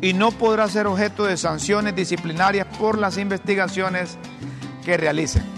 [0.00, 4.18] y no podrá ser objeto de sanciones disciplinarias por las investigaciones
[4.84, 5.56] que realicen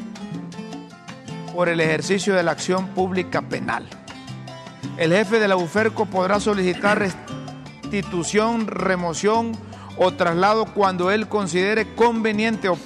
[1.58, 3.84] por el ejercicio de la acción pública penal.
[4.96, 9.58] El jefe de la UFERCO podrá solicitar restitución, remoción
[9.96, 12.78] o traslado cuando él considere conveniente o,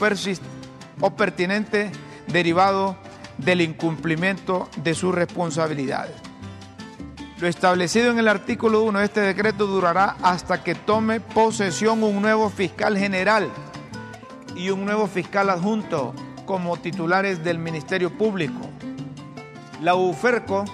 [1.00, 1.92] o pertinente
[2.28, 2.96] derivado
[3.36, 6.31] del incumplimiento de sus responsabilidades.
[7.42, 12.22] Lo establecido en el artículo 1 de este decreto durará hasta que tome posesión un
[12.22, 13.50] nuevo fiscal general
[14.54, 16.14] y un nuevo fiscal adjunto
[16.46, 18.60] como titulares del Ministerio Público.
[19.82, 20.66] La UFERCO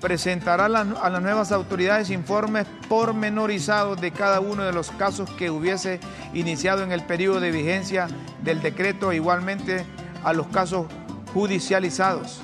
[0.00, 6.00] presentará a las nuevas autoridades informes pormenorizados de cada uno de los casos que hubiese
[6.34, 8.08] iniciado en el periodo de vigencia
[8.42, 9.86] del decreto, igualmente
[10.24, 10.86] a los casos
[11.32, 12.42] judicializados.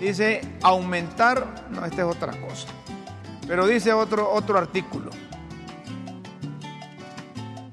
[0.00, 2.68] Dice aumentar, no, esta es otra cosa,
[3.46, 5.10] pero dice otro, otro artículo.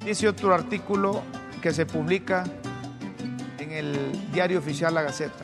[0.06, 1.22] Dice otro artículo
[1.62, 2.44] que se publica
[3.58, 5.44] en el diario oficial La Gaceta.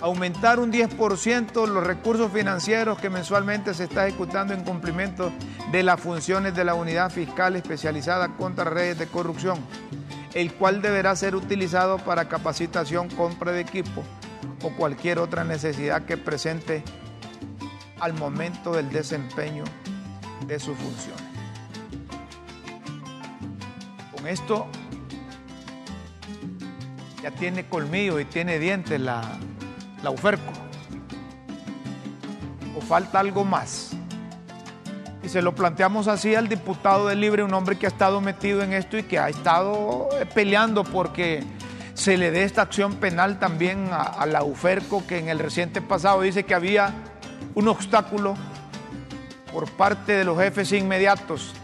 [0.00, 5.32] Aumentar un 10% los recursos financieros que mensualmente se está ejecutando en cumplimiento
[5.72, 9.58] de las funciones de la unidad fiscal especializada contra redes de corrupción
[10.34, 14.02] el cual deberá ser utilizado para capacitación, compra de equipo
[14.64, 16.82] o cualquier otra necesidad que presente
[18.00, 19.64] al momento del desempeño
[20.46, 21.22] de sus funciones.
[24.14, 24.66] Con esto
[27.22, 29.22] ya tiene colmillo y tiene dientes la,
[30.02, 30.52] la UFERCO.
[32.76, 33.90] ¿O falta algo más?
[35.22, 38.62] Y se lo planteamos así al diputado del Libre, un hombre que ha estado metido
[38.62, 41.42] en esto y que ha estado eh, peleando porque
[42.04, 46.20] se le dé esta acción penal también a, la UFERCO, que en el reciente pasado
[46.20, 46.92] dice que había
[47.54, 48.34] un obstáculo
[49.50, 51.54] por parte de los jefes inmediatos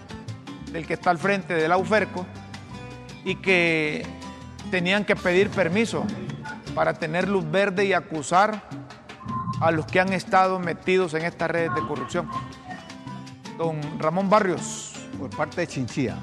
[0.72, 2.24] del que está al frente de la UFERCO
[3.22, 4.06] y que
[4.70, 6.06] tenían que pedir permiso
[6.74, 8.62] para tener luz verde y acusar
[9.60, 12.30] a los que han estado metidos en estas redes de corrupción
[13.58, 14.94] don Ramón Barrios.
[15.18, 16.16] Por parte de Chinchilla.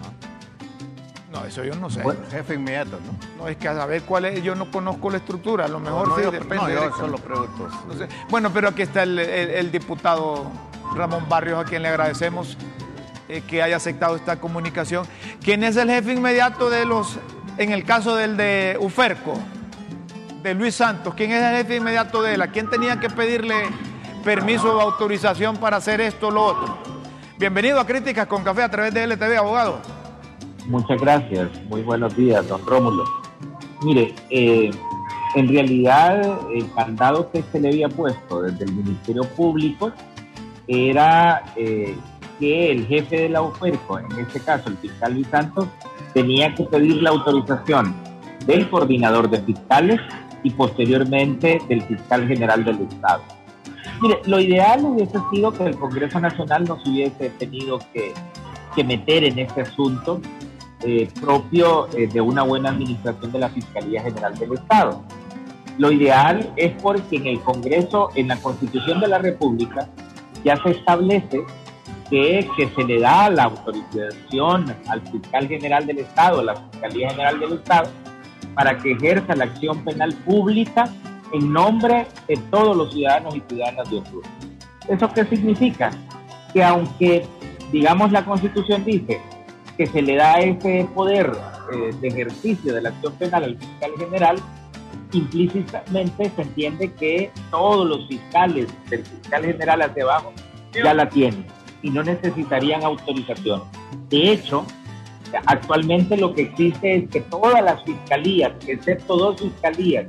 [1.45, 2.01] Eso yo no sé.
[2.31, 3.43] jefe inmediato, ¿no?
[3.43, 6.15] No, es que a saber cuál es, yo no conozco la estructura, a lo mejor
[6.15, 6.55] sí depende.
[6.55, 7.69] No, yo solo pregunto.
[8.29, 10.51] Bueno, pero aquí está el, diputado
[10.95, 12.57] Ramón Barrios, a quien le agradecemos
[13.29, 15.05] eh, que haya aceptado esta comunicación.
[15.41, 17.17] ¿Quién es el jefe inmediato de los,
[17.57, 19.37] en el caso del de Uferco,
[20.43, 21.13] de Luis Santos?
[21.15, 22.41] ¿Quién es el jefe inmediato de él?
[22.41, 23.55] ¿A quién tenía que pedirle
[24.23, 26.77] permiso o autorización para hacer esto o lo otro?
[27.37, 29.96] Bienvenido a Críticas con Café a través de LTV, abogado.
[30.67, 31.49] Muchas gracias.
[31.69, 33.03] Muy buenos días, don Rómulo.
[33.83, 34.69] Mire, eh,
[35.35, 39.91] en realidad el candado que se le había puesto desde el Ministerio Público
[40.67, 41.95] era eh,
[42.39, 45.67] que el jefe de la UFERCO, en este caso el fiscal Luis Santos,
[46.13, 47.95] tenía que pedir la autorización
[48.45, 50.01] del coordinador de fiscales
[50.43, 53.21] y posteriormente del fiscal general del Estado.
[54.01, 58.13] Mire, lo ideal hubiese sido que el Congreso Nacional no se hubiese tenido que,
[58.83, 60.21] meter en este asunto
[60.81, 65.03] eh, propio eh, de una buena administración de la Fiscalía General del Estado.
[65.77, 69.89] Lo ideal es porque en el Congreso, en la Constitución de la República,
[70.43, 71.41] ya se establece
[72.09, 77.39] que, se le da la autorización al fiscal general del Estado, a la Fiscalía General
[77.39, 77.89] del Estado,
[78.55, 80.85] para que ejerza la acción penal pública
[81.33, 84.31] en nombre de todos los ciudadanos y ciudadanas de Honduras.
[84.87, 85.91] ¿Eso qué significa?
[86.53, 87.25] Que aunque,
[87.71, 89.21] digamos, la Constitución dice
[89.77, 91.31] que se le da ese poder
[91.71, 94.37] eh, de ejercicio de la acción penal al fiscal general,
[95.13, 100.33] implícitamente se entiende que todos los fiscales del fiscal general hacia abajo
[100.73, 101.45] ya la tienen
[101.81, 103.63] y no necesitarían autorización.
[104.09, 104.65] De hecho,
[105.45, 110.07] actualmente lo que existe es que todas las fiscalías, excepto dos fiscalías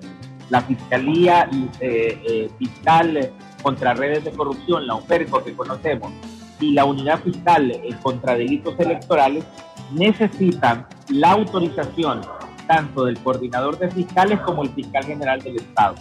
[0.50, 1.48] la Fiscalía
[1.80, 6.12] eh, eh, Fiscal contra Redes de Corrupción, la UFERCO que conocemos,
[6.60, 9.44] y la Unidad Fiscal eh, contra Delitos Electorales,
[9.92, 12.20] necesitan la autorización
[12.66, 15.94] tanto del coordinador de fiscales como el fiscal general del Estado.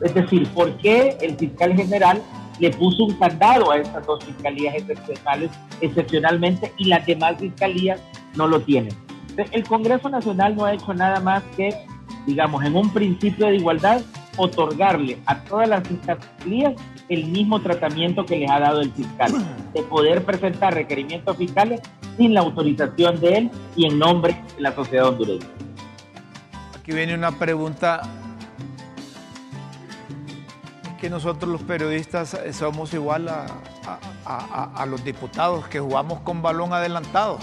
[0.00, 2.22] Es decir, ¿por qué el fiscal general
[2.58, 5.50] le puso un candado a estas dos fiscalías excepcionales
[5.80, 8.00] excepcionalmente y las demás fiscalías
[8.34, 8.94] no lo tienen?
[9.52, 11.74] El Congreso Nacional no ha hecho nada más que,
[12.26, 14.00] digamos, en un principio de igualdad,
[14.36, 16.74] otorgarle a todas las fiscalías
[17.08, 19.32] el mismo tratamiento que les ha dado el fiscal,
[19.72, 21.80] de poder presentar requerimientos fiscales
[22.16, 25.46] sin la autorización de él y en nombre de la sociedad hondureña.
[26.78, 28.02] Aquí viene una pregunta
[31.00, 33.46] que nosotros los periodistas somos igual a,
[34.24, 37.38] a, los diputados que jugamos con balón adelantado.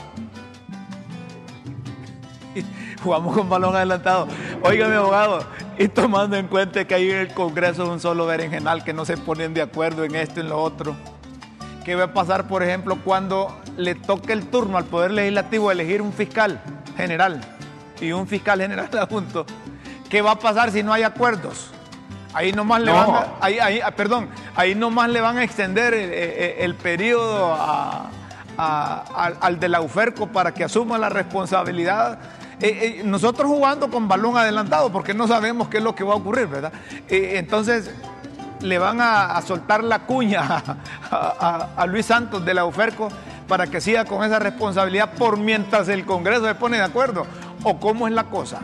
[3.03, 4.28] jugamos con balón adelantado.
[4.64, 5.43] Oiga, mi abogado,
[5.78, 9.05] y tomando en cuenta que ahí en el Congreso es un solo berenjenal, que no
[9.05, 10.95] se ponen de acuerdo en esto y en lo otro.
[11.84, 16.01] ¿Qué va a pasar, por ejemplo, cuando le toque el turno al Poder Legislativo elegir
[16.01, 16.61] un fiscal
[16.95, 17.41] general
[17.99, 19.45] y un fiscal general adjunto?
[20.09, 21.72] ¿Qué va a pasar si no hay acuerdos?
[22.34, 25.93] Ahí nomás le van a, ahí, ahí, ah, perdón, ahí nomás le van a extender
[25.93, 27.57] el, periodo
[28.57, 32.19] al de la UFERCO para que asuma la responsabilidad.
[32.62, 36.14] Eh, eh, nosotros jugando con balón adelantado porque no sabemos qué es lo que va
[36.14, 36.72] a ocurrir, ¿verdad?
[37.09, 37.91] Eh, entonces
[38.62, 40.41] le van a, soltar la cuña
[41.12, 43.09] a, Luis Santos de la UFERCO
[43.47, 47.26] para que siga con esa responsabilidad por mientras el Congreso se pone de acuerdo.
[47.64, 48.59] ¿O cómo es la cosa?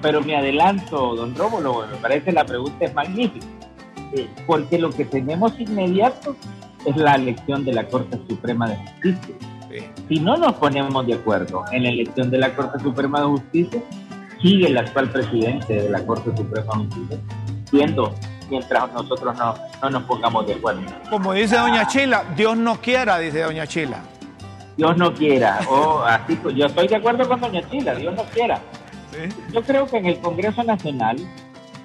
[0.00, 3.46] pero me adelanto, don Rómulo, me parece la pregunta es magnífica,
[4.46, 6.36] porque lo que tenemos inmediato
[6.84, 9.34] es la elección de la Corte Suprema de Justicia.
[10.08, 13.82] Si no nos ponemos de acuerdo en la elección de la Corte Suprema de Justicia,
[14.40, 17.18] sigue el actual presidente de la Corte Suprema de Justicia
[17.72, 18.14] siendo
[18.50, 20.82] mientras nosotros no, no nos pongamos de acuerdo.
[21.10, 24.02] Como dice doña Chila, Dios no quiera, dice doña Chila.
[24.76, 25.60] Dios no quiera.
[25.68, 28.60] O así, yo estoy de acuerdo con doña Chila, Dios no quiera.
[29.52, 31.16] Yo creo que en el Congreso Nacional,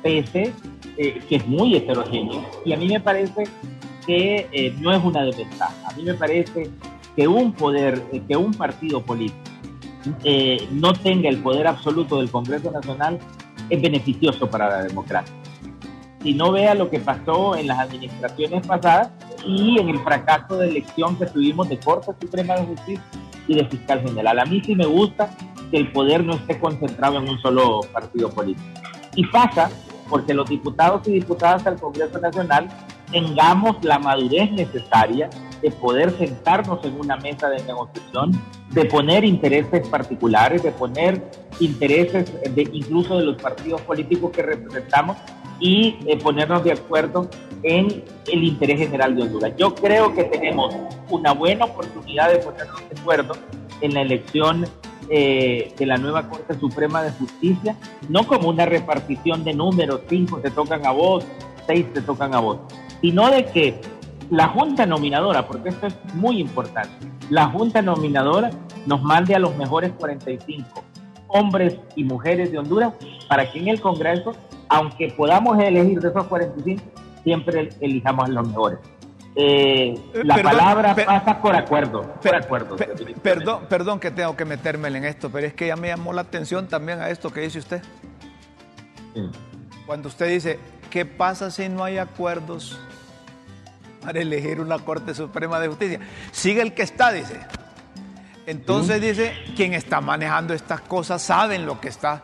[0.04, 0.54] pese
[0.98, 3.46] eh, que es muy heterogéneo, y a mí me parece
[4.06, 5.74] que eh, no es una desventaja.
[5.86, 6.70] A mí me parece
[7.18, 9.38] que un poder, eh, que un partido político
[10.72, 13.20] no tenga el poder absoluto del Congreso Nacional
[13.70, 15.36] es beneficioso para la democracia.
[16.22, 19.12] Si no vea lo que pasó en las administraciones pasadas
[19.46, 23.04] y en el fracaso de elección que tuvimos de Corte Suprema de Justicia
[23.48, 24.40] y de Fiscal General.
[24.40, 25.30] A mí sí me gusta
[25.72, 28.68] que el poder no esté concentrado en un solo partido político.
[29.16, 29.70] Y pasa
[30.10, 32.68] porque los diputados y diputadas del Congreso Nacional
[33.12, 35.30] tengamos la madurez necesaria
[35.62, 38.32] de poder sentarnos en una mesa de negociación,
[38.72, 41.22] de poner intereses particulares, de poner
[41.60, 45.18] intereses de, incluso de los partidos políticos que representamos
[45.60, 45.94] y
[46.24, 47.30] ponernos de acuerdo
[47.64, 49.54] en el interés general de Honduras.
[49.58, 50.76] Yo creo que tenemos
[51.10, 53.34] una buena oportunidad de ponernos de acuerdo
[53.82, 54.66] en la elección
[55.10, 57.78] eh, de la nueva Corte Suprema de Justicia,
[58.10, 61.26] no como una repartición de números, cinco te tocan a vos,
[61.66, 62.58] seis te tocan a vos,
[63.02, 63.80] sino de que
[64.30, 68.52] la Junta Nominadora, porque esto es muy importante, la Junta Nominadora
[68.86, 70.84] nos mande a los mejores 45
[71.28, 72.94] hombres y mujeres de Honduras
[73.28, 74.34] para que en el Congreso,
[74.70, 76.84] aunque podamos elegir de esos 45,
[77.24, 78.80] siempre elijamos a los mejores.
[79.40, 82.02] Eh, la palabra pasa por acuerdo.
[82.24, 82.76] Por acuerdo
[83.22, 86.22] perdón, perdón que tengo que meterme en esto, pero es que ya me llamó la
[86.22, 87.84] atención también a esto que dice usted.
[89.86, 90.60] Cuando usted dice,
[90.90, 92.80] ¿qué pasa si no hay acuerdos
[94.02, 96.00] para elegir una Corte Suprema de Justicia?
[96.32, 97.40] Sigue el que está, dice.
[98.46, 102.24] Entonces dice, quien está manejando estas cosas saben lo que está.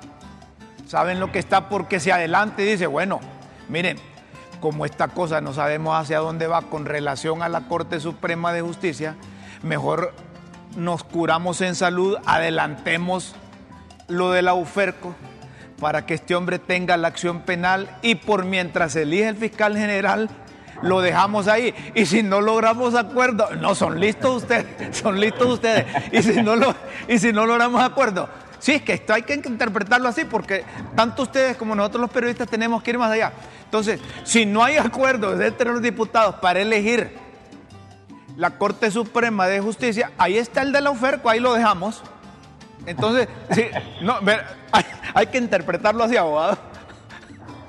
[0.88, 3.20] Saben lo que está porque se adelante dice, bueno,
[3.68, 3.98] miren,
[4.60, 8.62] como esta cosa no sabemos hacia dónde va con relación a la Corte Suprema de
[8.62, 9.16] Justicia,
[9.62, 10.14] mejor
[10.78, 13.36] nos curamos en salud, adelantemos
[14.08, 15.16] lo de la UFERCO
[15.80, 20.30] para que este hombre tenga la acción penal y por mientras elige el fiscal general,
[20.84, 21.74] lo dejamos ahí.
[21.96, 24.66] Y si no logramos acuerdo, no, son listos ustedes,
[24.98, 25.86] son listos ustedes.
[26.12, 26.76] Y si no, lo,
[27.08, 28.30] y si no logramos acuerdo,
[28.60, 30.64] sí, es que esto hay que interpretarlo así porque
[30.96, 33.34] tanto ustedes como nosotros los periodistas tenemos que ir más allá.
[33.66, 37.18] Entonces, si no hay acuerdo entre los diputados para elegir
[38.38, 42.04] la Corte Suprema de Justicia, ahí está el de la UFERCO, ahí lo dejamos.
[42.86, 43.66] Entonces, sí,
[44.02, 44.20] no,
[45.14, 46.58] hay, que interpretarlo así, abogado.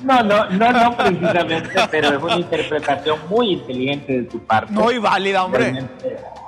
[0.02, 4.72] No, no, no, no precisamente, pero es una interpretación muy inteligente de su parte.
[4.72, 5.84] No, y válida, hombre.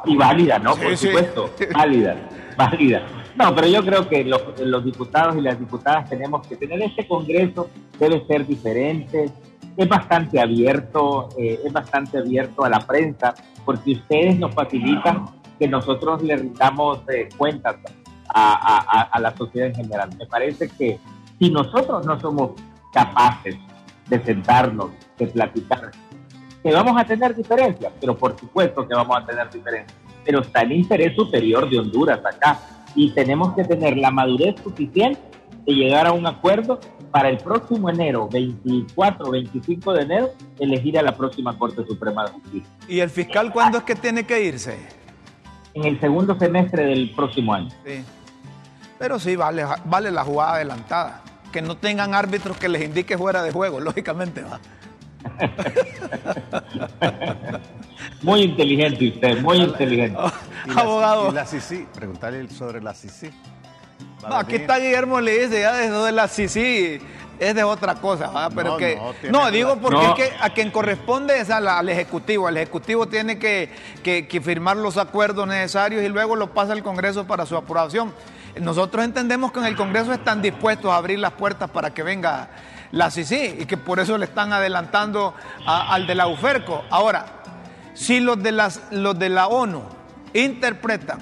[0.05, 0.77] Y válida, ¿no?
[0.77, 2.17] Por supuesto, válida,
[2.57, 3.03] válida.
[3.37, 7.69] No, pero yo creo que los, diputados y las diputadas tenemos que tener este Congreso,
[7.99, 9.31] debe ser diferente,
[9.77, 13.35] es bastante abierto, eh, es bastante abierto a la prensa,
[13.65, 15.27] porque ustedes nos facilitan
[15.59, 17.77] que nosotros le rindamos eh, cuentas
[18.29, 20.11] a, a, la sociedad en general.
[20.19, 20.99] Me parece que
[21.39, 22.53] si nosotros no somos
[22.97, 23.57] capaces
[24.09, 25.91] de sentarnos, de platicar,
[26.63, 29.95] que vamos a tener diferencias, pero por supuesto que vamos a tener diferencias,
[30.25, 32.59] pero está el interés superior de Honduras acá
[32.95, 35.21] y tenemos que tener la madurez suficiente
[35.67, 36.81] de llegar a un acuerdo
[37.11, 42.33] para el próximo enero, 24, 25 de enero, elegir a la próxima Corte Suprema de
[42.33, 42.71] Justicia.
[42.89, 44.79] ¿Y el fiscal cuándo es que tiene que irse?
[45.75, 47.69] En el segundo semestre del próximo año.
[47.85, 48.03] Sí.
[48.99, 51.23] Pero sí, vale, vale la jugada adelantada.
[51.57, 54.61] Que no tengan árbitros que les indique fuera de juego, lógicamente va.
[58.21, 60.19] muy inteligente usted, muy inteligente.
[60.77, 61.31] Abogado.
[61.31, 63.31] Y la CICI, preguntarle sobre la CICI.
[64.29, 66.99] No, aquí está Guillermo le dice ya de eso de la CICI
[67.39, 68.51] es de otra cosa, ¿va?
[68.51, 68.99] pero No, que
[69.31, 70.09] no, digo porque No.
[70.11, 73.71] es que a quien corresponde es la- al ejecutivo, el ejecutivo tiene que,
[74.03, 78.13] que- que firmar los acuerdos necesarios y luego lo pasa al Congreso para su aprobación.
[78.61, 82.49] Nosotros entendemos que en el Congreso están dispuestos a abrir las puertas para que venga
[82.93, 85.35] la CICI y que por eso le están adelantando
[85.67, 86.85] al de la UFERCO.
[86.91, 87.27] Ahora,
[87.95, 89.83] si los de, las, los de la ONU
[90.33, 91.19] interpretan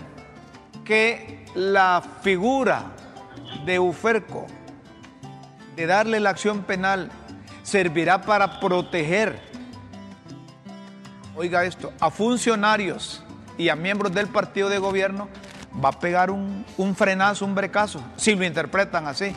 [0.85, 2.85] que la figura
[3.65, 4.47] de UFERCO,
[5.77, 7.11] de darle la acción penal,
[7.63, 9.41] servirá para proteger,
[11.35, 13.25] oiga esto, a funcionarios
[13.59, 15.29] y a miembros del partido de gobierno,
[15.83, 19.35] va a pegar un, un frenazo, un brecazo, si lo interpretan así.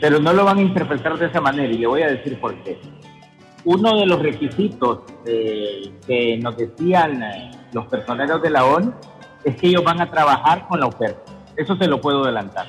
[0.00, 2.54] pero no lo van a interpretar de esa manera y le voy a decir por
[2.62, 2.80] qué.
[3.64, 8.94] Uno de los requisitos eh, que nos decían eh, los personeros de la ONU
[9.44, 11.32] es que ellos van a trabajar con la oferta.
[11.56, 12.66] Eso se lo puedo adelantar.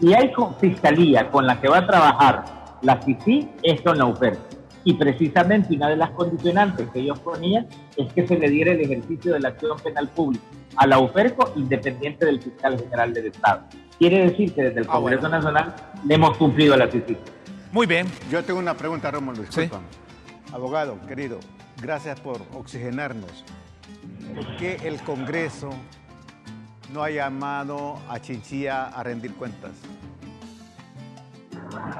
[0.00, 2.44] Y hay fiscalía con la que va a trabajar
[2.82, 4.55] la CICI es con la oferta.
[4.86, 7.66] Y precisamente una de las condicionantes que ellos ponían
[7.96, 10.44] es que se le diera el ejercicio de la acción penal pública
[10.76, 13.64] a la UFERCO independiente del fiscal general del Estado.
[13.98, 15.36] Quiere decir que desde el Ah, Congreso bueno.
[15.38, 15.74] Nacional
[16.04, 17.16] le hemos cumplido la CICI.
[17.72, 18.06] Muy bien.
[18.30, 19.86] Yo tengo una pregunta, Rómulo, discúlpame.
[20.52, 21.40] Abogado, querido,
[21.82, 23.44] gracias por oxigenarnos.
[24.36, 25.70] ¿Por qué el Congreso
[26.94, 29.72] no ha llamado a Chinchilla a rendir cuentas?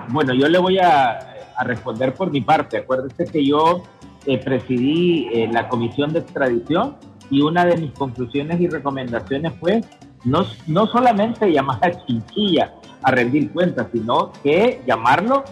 [0.08, 2.78] Bueno, yo le voy a, a responder por mi parte.
[2.78, 3.82] Acuérdese que yo
[4.26, 6.96] eh, presidí eh, la comisión de extradición
[7.30, 9.82] y una de mis conclusiones y recomendaciones fue
[10.24, 15.44] no, no solamente llamar a Chinchilla a rendir cuentas, sino que llamarlo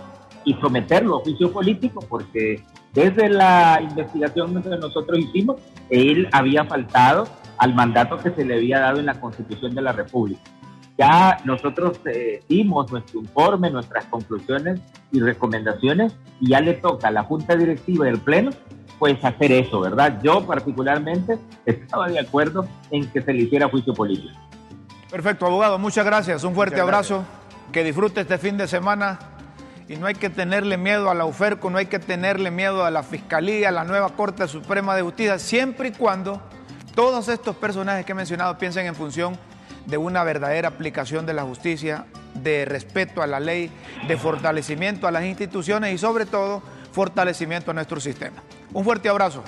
[0.44, 5.56] y someterlo a juicio político, porque desde la investigación que nosotros hicimos,
[5.90, 7.26] él había faltado
[7.58, 10.42] al mandato que se le había dado en la Constitución de la República.
[10.96, 14.80] Ya nosotros eh, dimos nuestro informe, nuestras conclusiones
[15.10, 18.50] y recomendaciones y ya le toca a la Junta Directiva del Pleno
[18.98, 20.20] pues hacer eso, ¿verdad?
[20.22, 24.38] Yo particularmente estaba de acuerdo en que se le hiciera juicio político.
[25.10, 26.44] Perfecto, abogado, muchas gracias.
[26.44, 27.24] Un fuerte Muchas abrazo.
[27.72, 29.18] Que disfrute este fin de semana.
[29.88, 32.90] Y no hay que tenerle miedo a la UFERCO, no hay que tenerle miedo a
[32.90, 36.40] la Fiscalía, a la nueva Corte Suprema de Justicia, siempre y cuando
[36.94, 39.36] todos estos personajes que he mencionado piensen en función
[39.86, 43.70] de una verdadera aplicación de la justicia, de respeto a la ley,
[44.08, 46.62] de fortalecimiento a las instituciones y sobre todo
[46.92, 48.42] fortalecimiento a nuestro sistema.
[48.72, 49.42] Un fuerte abrazo.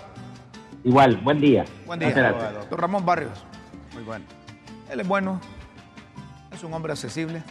[0.85, 1.65] Igual, buen día.
[1.87, 2.11] Buen día.
[2.11, 2.71] Gracias.
[2.71, 3.45] Don Ramón Barrios.
[3.95, 4.25] Muy bueno.
[4.91, 5.41] Él es bueno,
[6.53, 7.43] es un hombre accesible.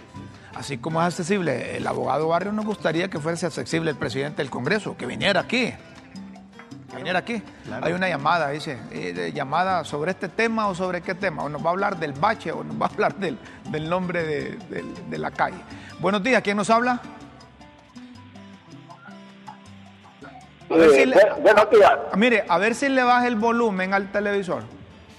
[0.53, 4.49] Así como es accesible el abogado Barrio, nos gustaría que fuese accesible el presidente del
[4.49, 5.73] Congreso, que viniera aquí.
[6.95, 7.43] Que viniera aquí.
[7.81, 11.43] Hay una llamada, dice, eh, de llamada sobre este tema o sobre qué tema.
[11.43, 13.37] O nos va a hablar del bache o nos va a hablar del,
[13.69, 14.57] del nombre de,
[15.09, 15.57] de la calle.
[15.99, 16.99] Buenos días, ¿quién nos habla?
[20.69, 21.91] A ver si le- Eh, buenos días.
[22.11, 24.63] Ah, Mire, a ver si le baja el volumen al televisor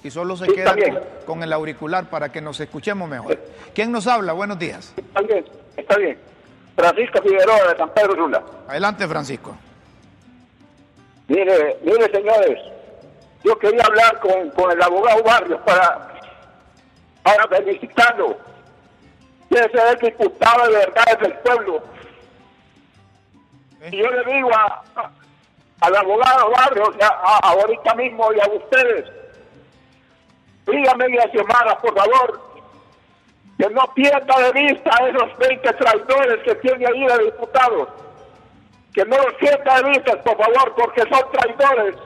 [0.03, 3.39] y solo se Sí, queda con, con el auricular para que nos escuchemos mejor.
[3.75, 4.33] ¿Quién nos habla?
[4.33, 4.93] Buenos días.
[4.97, 5.45] Está bien,
[5.77, 6.19] está bien.
[6.75, 8.43] Francisco Figueroa de San Pedro Sula.
[8.69, 9.57] Adelante, Francisco.
[11.29, 12.59] Mire, mire, señores,
[13.43, 16.09] yo quería hablar con, con el abogado Barrios para,
[17.23, 18.37] para felicitarlo.
[19.49, 21.83] Quiere ser diputado de verdad del pueblo.
[23.91, 25.11] Y yo le digo a, a-
[25.81, 29.05] al abogado Barrios, a- a- ahorita mismo y a ustedes,
[30.67, 32.41] díganme a Xiomara, por favor,
[33.59, 37.89] que no pierda de vista a esos 20 traidores que tiene ahí de diputados.
[38.97, 41.97] Que no los de vista, por favor, porque son traidores.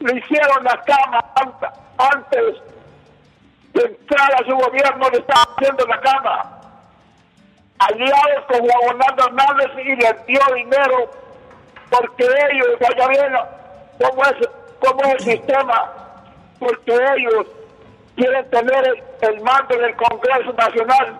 [0.00, 2.56] Le hicieron la cama ant- antes
[3.72, 6.60] de entrar a su gobierno, le estaban haciendo la cama.
[7.78, 11.10] Aliados con Juan Orlando Hernández y les dio dinero
[11.88, 13.32] porque ellos, vaya bien
[14.02, 14.48] cómo es,
[14.80, 15.92] cómo es el sistema,
[16.58, 17.46] porque ellos
[18.14, 21.18] quieren tener el, el mando del Congreso Nacional,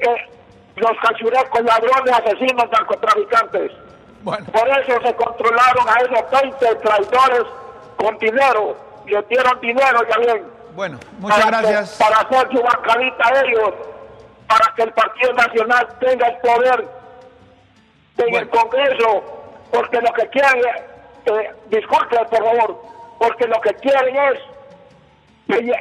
[0.00, 0.28] eh,
[0.74, 3.70] los cachurecos, ladrones, asesinos, narcotraficantes.
[4.22, 7.42] Bueno, Por eso se controlaron a esos 20 traidores
[7.96, 10.46] con dinero, les dieron dinero, ya bien.
[10.74, 11.98] Bueno, muchas para que- gracias.
[11.98, 13.70] para hacer su bancadita ellos,
[14.46, 16.88] para que el Partido Nacional tenga el poder
[18.18, 19.22] en el Congreso,
[19.72, 20.62] porque lo que quieren,
[21.26, 22.82] eh, disculpen por favor,
[23.18, 24.38] porque lo que quieren es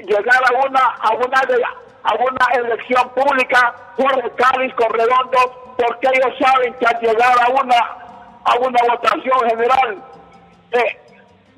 [0.05, 1.63] llegar a una a una de-
[2.03, 7.49] a una elección pública por Cádiz con Redondo, porque ellos saben que al llegar a
[7.49, 7.97] una
[8.45, 9.97] a una votación general
[10.71, 10.99] eh,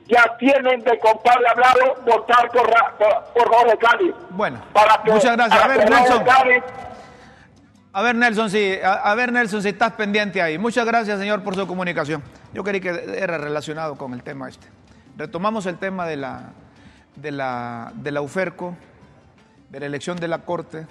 [0.08, 2.70] ya tienen de compadre hablado votar por,
[3.34, 4.14] por, Jorge Cádiz.
[4.32, 5.64] Bueno, Para que- muchas gracias.
[5.64, 6.24] A ver, Nelson.
[7.94, 10.58] A ver, Nelson, sí, a, a ver, Nelson, si estás pendiente ahí.
[10.58, 12.24] Muchas gracias, señor, por su comunicación.
[12.54, 14.68] Yo creí que era relacionado con el tema este.
[15.18, 16.52] Retomamos el tema de la,
[17.16, 18.76] de la, de la UFERCO,
[19.70, 20.88] de la elección de la Corte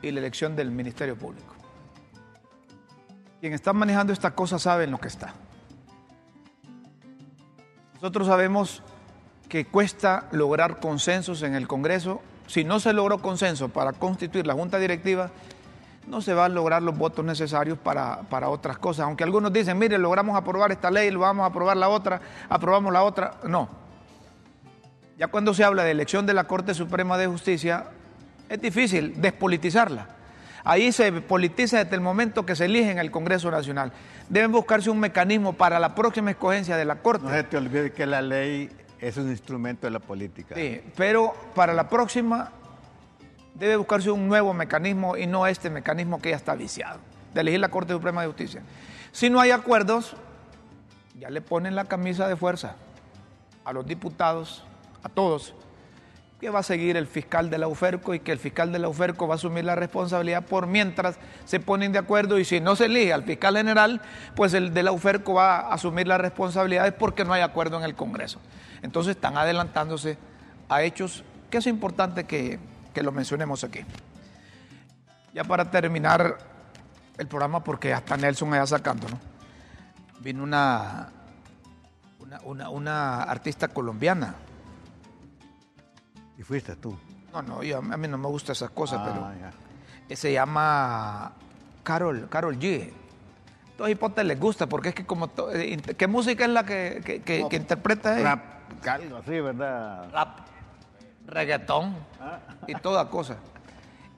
[0.00, 1.53] y la elección del Ministerio Público.
[3.44, 5.34] Quien está manejando esta cosa sabe en lo que está.
[7.96, 8.82] Nosotros sabemos
[9.50, 12.22] que cuesta lograr consensos en el Congreso.
[12.46, 15.28] Si no se logró consenso para constituir la Junta Directiva,
[16.06, 19.04] no se van a lograr los votos necesarios para, para otras cosas.
[19.04, 22.94] Aunque algunos dicen, mire, logramos aprobar esta ley, lo vamos a aprobar la otra, aprobamos
[22.94, 23.34] la otra.
[23.46, 23.68] No.
[25.18, 27.88] Ya cuando se habla de elección de la Corte Suprema de Justicia,
[28.48, 30.13] es difícil despolitizarla.
[30.64, 33.92] Ahí se politiza desde el momento que se elige en el Congreso Nacional.
[34.30, 37.24] Deben buscarse un mecanismo para la próxima escogencia de la Corte.
[37.24, 40.54] No se te olvide que la ley es un instrumento de la política.
[40.54, 42.50] Sí, pero para la próxima
[43.54, 46.98] debe buscarse un nuevo mecanismo y no este mecanismo que ya está viciado,
[47.34, 48.62] de elegir la Corte Suprema de Justicia.
[49.12, 50.16] Si no hay acuerdos,
[51.18, 52.76] ya le ponen la camisa de fuerza
[53.64, 54.64] a los diputados,
[55.02, 55.54] a todos,
[56.44, 58.90] que va a seguir el fiscal de la UFERCO y que el fiscal de la
[58.90, 61.16] UFERCO va a asumir la responsabilidad por mientras
[61.46, 64.02] se ponen de acuerdo y si no se elige al fiscal general,
[64.36, 67.84] pues el de la UFERCO va a asumir las responsabilidades porque no hay acuerdo en
[67.84, 68.40] el Congreso.
[68.82, 70.18] Entonces están adelantándose
[70.68, 72.58] a hechos que es importante que,
[72.92, 73.80] que lo mencionemos aquí.
[75.32, 76.36] Ya para terminar
[77.16, 79.18] el programa, porque hasta Nelson allá sacando, ¿no?
[80.20, 81.08] Vino una,
[82.44, 84.34] una, artista colombiana.
[86.38, 86.96] Y fuiste tú.
[87.32, 89.52] No, no, yo- a mí no me gustan esas cosas, Ah, pero ya.
[90.08, 91.32] eh, se llama
[91.82, 92.92] Carol, Carol G.
[93.76, 95.28] Todos hipotes les gusta, porque es que como...
[95.28, 98.34] to- eh, ¿Qué música es la que, que, que- que interpreta ella?
[98.36, 100.10] Rap, algo así, ¿verdad?
[100.12, 100.38] rap,
[101.26, 102.38] reggaetón Ah.
[102.66, 103.36] y toda cosa.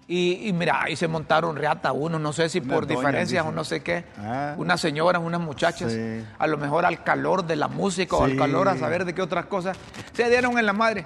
[0.09, 3.65] Y, y mira, ahí se montaron reata uno, no sé si por diferencias o no
[3.65, 4.05] sé qué.
[4.19, 4.55] Ah.
[4.57, 6.25] Unas señoras, unas muchachas, Sí.
[6.39, 9.23] a lo mejor al calor de la música o al calor a saber de qué
[9.23, 9.77] otras cosas,
[10.13, 11.05] se dieron en la madre.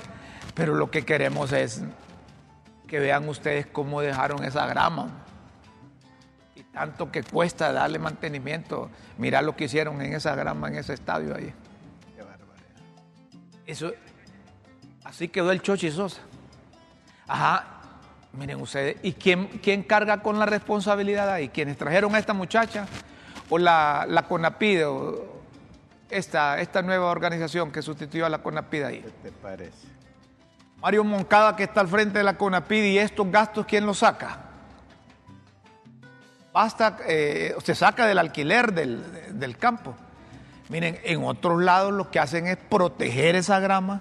[0.61, 1.81] Pero lo que queremos es
[2.87, 5.09] que vean ustedes cómo dejaron esa grama.
[6.55, 8.91] Y tanto que cuesta darle mantenimiento.
[9.17, 11.55] Mira lo que hicieron en esa grama, en ese estadio ahí.
[13.67, 13.91] Eso,
[15.03, 16.21] así quedó el Chochi Sosa.
[17.27, 17.65] Ajá,
[18.35, 21.49] miren ustedes, ¿y quién, quién carga con la responsabilidad ahí?
[21.49, 22.87] ¿Quienes trajeron a esta muchacha?
[23.49, 24.87] ¿O la, la CONAPID?
[24.87, 25.41] o
[26.11, 29.01] esta, esta nueva organización que sustituyó a la CONAPID ahí.
[29.01, 30.00] ¿Qué te parece?
[30.81, 34.39] Mario Moncada que está al frente de la CONAPID y estos gastos, ¿quién los saca?
[36.53, 39.95] Basta, eh, se saca del alquiler del, del campo.
[40.69, 44.01] Miren, en otros lados lo que hacen es proteger esa grama,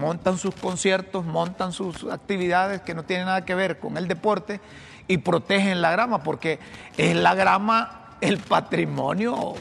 [0.00, 4.60] montan sus conciertos, montan sus actividades que no tienen nada que ver con el deporte
[5.06, 6.58] y protegen la grama, porque
[6.96, 9.54] es la grama el patrimonio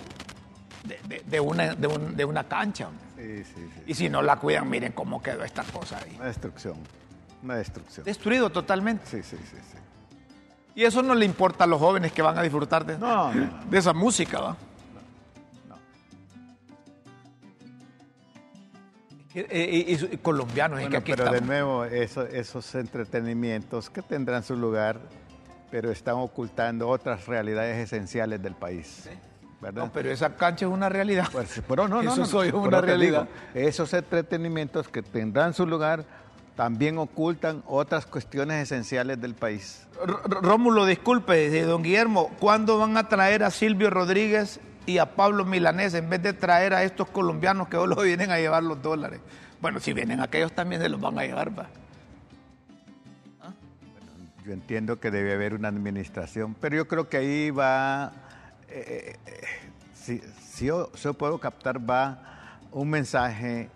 [1.27, 2.87] de, una, de un- de una cancha.
[3.17, 3.81] Sí, sí, sí.
[3.87, 6.15] Y si no la cuidan, miren cómo quedó esta cosa ahí.
[6.17, 6.75] Una destrucción.
[7.43, 8.05] Una destrucción.
[8.05, 9.05] Destruido totalmente.
[9.05, 9.77] Sí, sí, sí, sí.
[10.75, 13.45] Y eso no le importa a los jóvenes que van a disfrutar de, No, no,
[13.45, 13.65] no.
[13.69, 14.57] de esa música, ¿va?
[19.27, 21.47] Es que, eh, y, y- y colombianos, es que Bueno, aquí pero de estamos.
[21.47, 24.99] nuevo, eso- esos entretenimientos que tendrán su lugar,
[25.69, 29.09] pero están ocultando otras realidades esenciales del país.
[29.59, 29.83] ¿Verdad?
[29.85, 31.27] No, pero esa cancha es una realidad.
[31.31, 33.27] Pues, pero no, no, Eso no, soy por una realidad.
[33.53, 36.05] digo, esos entretenimientos que tendrán su lugar
[36.55, 39.87] también ocultan otras cuestiones esenciales del país.
[40.03, 45.43] R- Rómulo, disculpe, don Guillermo, ¿cuándo van a traer a Silvio Rodríguez y a Pablo
[45.45, 49.19] Milanés en vez de traer a estos colombianos que solo vienen a llevar los dólares?
[49.61, 51.67] Bueno, si vienen aquellos también se los van a llevar, va.
[54.45, 58.13] Yo entiendo que debe haber una administración, pero yo creo que ahí va,
[58.69, 59.41] eh, eh, eh,
[59.93, 62.17] si, si yo, si yo puedo captar, va
[62.71, 63.69] un mensaje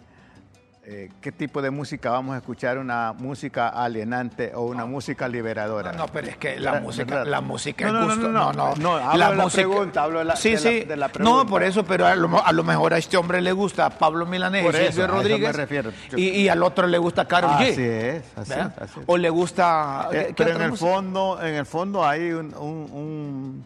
[0.84, 5.92] eh, qué tipo de música vamos a escuchar, una música alienante o una música liberadora.
[5.92, 6.84] No, no, pero es que la ¿Verdad?
[6.86, 7.28] música, ¿Verdad?
[7.32, 8.32] la música No, es no, gusto.
[8.32, 10.80] no, no, no, hablo de la pregunta, hablo de la- sí, de la- sí.
[10.86, 11.50] de la no, pregunta.
[11.50, 14.66] por eso, pero a lo, a lo mejor a este hombre le gusta Pablo Milanés
[14.66, 15.56] Por y eso, Silvio a eso me Rodríguez.
[15.56, 15.92] refiero.
[16.10, 17.72] Yo- Y, y al otro le gusta Karol G.
[17.74, 19.04] Así es, así, es.
[19.06, 20.10] O le gusta.
[20.12, 20.89] Eh, ¿qué- qué pero en el música?
[20.92, 23.66] fondo, en el fondo hay un- un- un-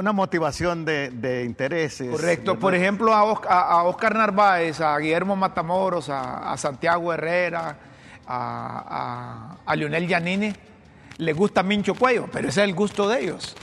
[0.00, 2.10] una motivación de, de intereses.
[2.10, 2.52] Correcto.
[2.52, 2.60] ¿verdad?
[2.60, 7.76] Por ejemplo, a Oscar, a Oscar Narváez, a Guillermo Matamoros, a, a Santiago Herrera,
[8.26, 10.52] a, Lionel Giannini,
[11.18, 13.54] les gusta Mincho Cuello, pero ese es el gusto de ellos,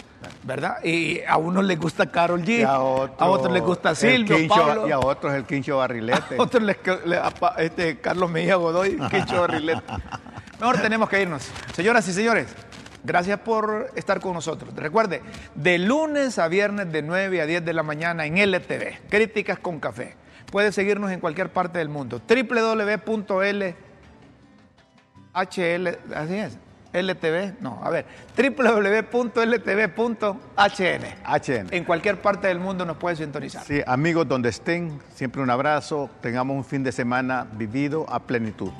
[0.43, 0.83] ¿verdad?
[0.83, 4.91] Y a unos les gusta Carol G, a, otros les gusta Silvio, Quincho- Pablo, Y
[4.91, 6.35] a otros el Quincho Barrilete.
[6.39, 9.81] a otros les, le- Pa- este, Carlos Mejía Godoy, Quincho Barrilete.
[10.59, 11.47] Mejor tenemos que irnos.
[11.73, 12.47] Señoras y señores,
[13.03, 14.73] gracias por estar con nosotros.
[14.75, 15.21] Recuerde,
[15.55, 19.79] de lunes a viernes de 9 a 10 de la mañana en LTV, Críticas con
[19.79, 20.15] Café.
[20.51, 22.21] Puede seguirnos en cualquier parte del mundo.
[22.27, 23.87] www.l
[25.37, 26.57] HL, así es,
[26.93, 30.39] LTV, no, a ver, www.ltv.hn.
[30.57, 31.67] HN.
[31.71, 33.63] En cualquier parte del mundo nos puede sintonizar.
[33.63, 38.71] Sí, amigos donde estén, siempre un abrazo, tengamos un fin de semana vivido a plenitud.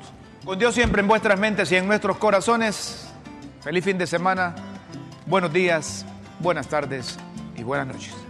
[0.44, 3.12] Con Dios siempre en vuestras mentes y en nuestros corazones.
[3.68, 4.54] Feliz fin de semana,
[5.26, 6.06] buenos días,
[6.40, 7.18] buenas tardes
[7.54, 8.27] y buenas noches.